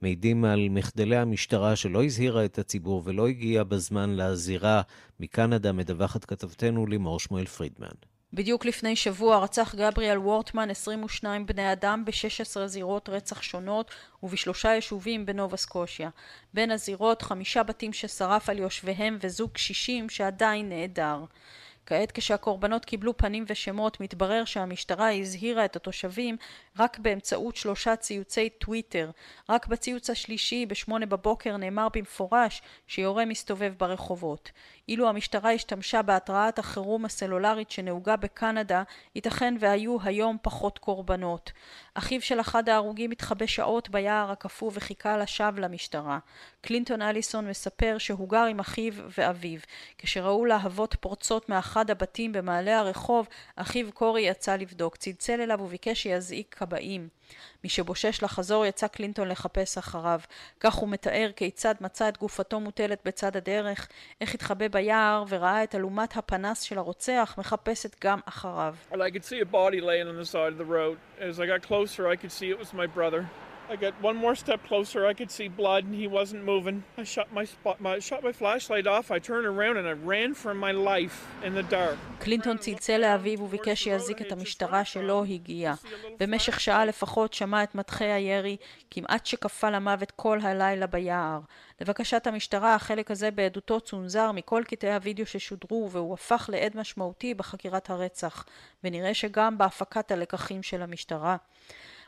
[0.03, 4.81] מעידים על מחדלי המשטרה שלא הזהירה את הציבור ולא הגיעה בזמן לזירה.
[5.19, 7.95] מקנדה מדווחת כתבתנו לימור שמואל פרידמן.
[8.33, 13.91] בדיוק לפני שבוע רצח גבריאל וורטמן 22 בני אדם ב-16 זירות רצח שונות
[14.23, 16.09] ובשלושה יישובים בנובה סקושיה.
[16.53, 21.23] בין הזירות חמישה בתים ששרף על יושביהם וזוג קשישים שעדיין נעדר.
[21.85, 26.37] כעת כשהקורבנות קיבלו פנים ושמות מתברר שהמשטרה הזהירה את התושבים
[26.79, 29.11] רק באמצעות שלושה ציוצי טוויטר.
[29.49, 34.51] רק בציוץ השלישי בשמונה בבוקר נאמר במפורש שיורה מסתובב ברחובות.
[34.87, 38.83] אילו המשטרה השתמשה בהתרעת החירום הסלולרית שנהוגה בקנדה,
[39.15, 41.51] ייתכן והיו היום פחות קורבנות.
[41.93, 46.19] אחיו של אחד ההרוגים התחבא שעות ביער הקפוא וחיכה לשווא למשטרה.
[46.61, 49.59] קלינטון אליסון מספר שהוא גר עם אחיו ואביו.
[49.97, 54.95] כשראו להבות פורצות מאחד הבתים במעלה הרחוב, אחיו קורי יצא לבדוק.
[54.97, 57.07] צלצל אליו וביקש שיזעיק כבאים.
[57.63, 60.19] משבושש לחזור יצא קלינטון לחפש אחריו.
[60.59, 63.87] כך הוא מתאר כיצד מצא את גופתו מוטלת בצד הדרך,
[64.21, 68.75] איך התחבא ביער וראה את אלומת הפנס של הרוצח מחפשת גם אחריו.
[68.91, 69.23] I got
[74.01, 75.05] one more step closer.
[75.05, 76.83] I could see blood, and he wasn't moving.
[76.97, 79.11] I shut my spot, my shut my flashlight off.
[79.11, 81.97] I turned around and I ran for my life in the dark.
[82.19, 85.75] קלינטון צלצל לאביו וביקש שיזיק את המשטרה שלא הגיעה.
[86.19, 88.57] במשך שעה לפחות שמע את מטחי הירי,
[88.91, 91.39] כמעט שקפא למוות כל הלילה ביער.
[91.81, 97.89] לבקשת המשטרה, החלק הזה בעדותו צונזר מכל קטעי הוידאו ששודרו, והוא הפך לעד משמעותי בחקירת
[97.89, 98.45] הרצח.
[98.83, 101.35] ונראה שגם בהפקת הלקחים של המשטרה.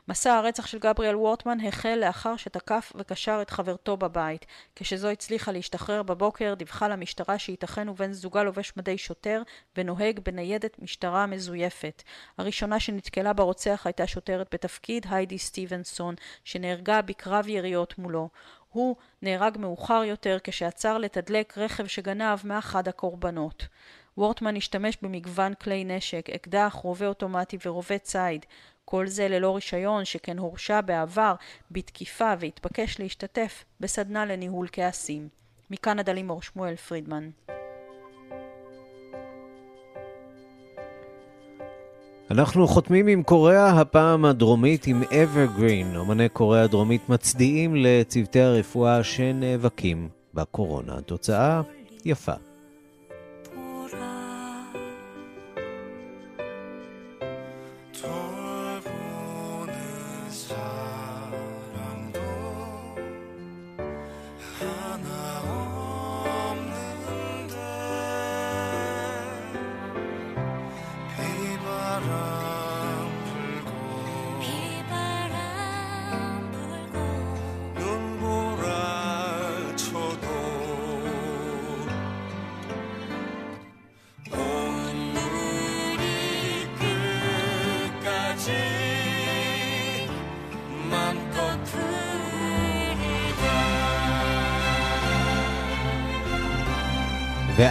[0.07, 4.45] מסע הרצח של גבריאל וורטמן החל לאחר שתקף וקשר את חברתו בבית.
[4.75, 9.41] כשזו הצליחה להשתחרר בבוקר, דיווחה למשטרה שייתכן ובן זוגה לובש מדי שוטר
[9.77, 12.03] ונוהג בניידת משטרה מזויפת.
[12.37, 18.29] הראשונה שנתקלה ברוצח הייתה שוטרת בתפקיד היידי סטיבנסון, שנהרגה בקרב יריות מולו.
[18.69, 23.67] הוא נהרג מאוחר יותר כשעצר לתדלק רכב שגנב מאחד הקורבנות.
[24.17, 28.45] וורטמן השתמש במגוון כלי נשק, אקדח, רובה אוטומטי ורובה ציד.
[28.85, 31.35] כל זה ללא רישיון, שכן הורשע בעבר
[31.71, 35.27] בתקיפה והתבקש להשתתף בסדנה לניהול כעסים.
[35.71, 37.29] מקנדה לימור שמואל פרידמן.
[42.31, 45.95] אנחנו חותמים עם קוריאה הפעם הדרומית עם אברגרין.
[45.95, 51.01] אמני קוריאה הדרומית מצדיעים לצוותי הרפואה שנאבקים בקורונה.
[51.01, 51.61] תוצאה
[52.05, 52.44] יפה.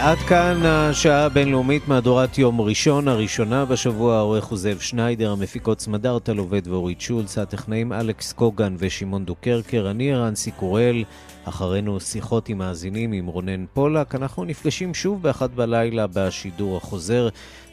[0.05, 6.37] ועד כאן השעה הבינלאומית מהדורת יום ראשון, הראשונה בשבוע, העורך הוא זאב שניידר, המפיקות סמדארטל
[6.37, 11.03] עובד ואורית שולץ, הטכנאים אלכס קוגן ושמעון דוקרקר, אני ערנסי קורל,
[11.45, 17.29] אחרינו שיחות עם מאזינים עם רונן פולק, אנחנו נפגשים שוב באחת בלילה בשידור החוזר,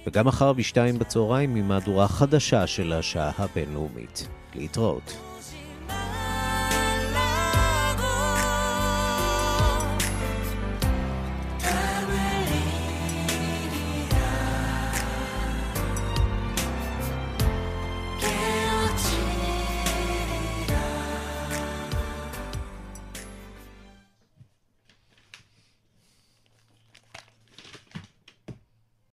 [0.07, 4.29] וגם מחר בשתיים בצהריים עם מהדורה חדשה של השעה הבינלאומית.
[4.55, 5.32] להתראות.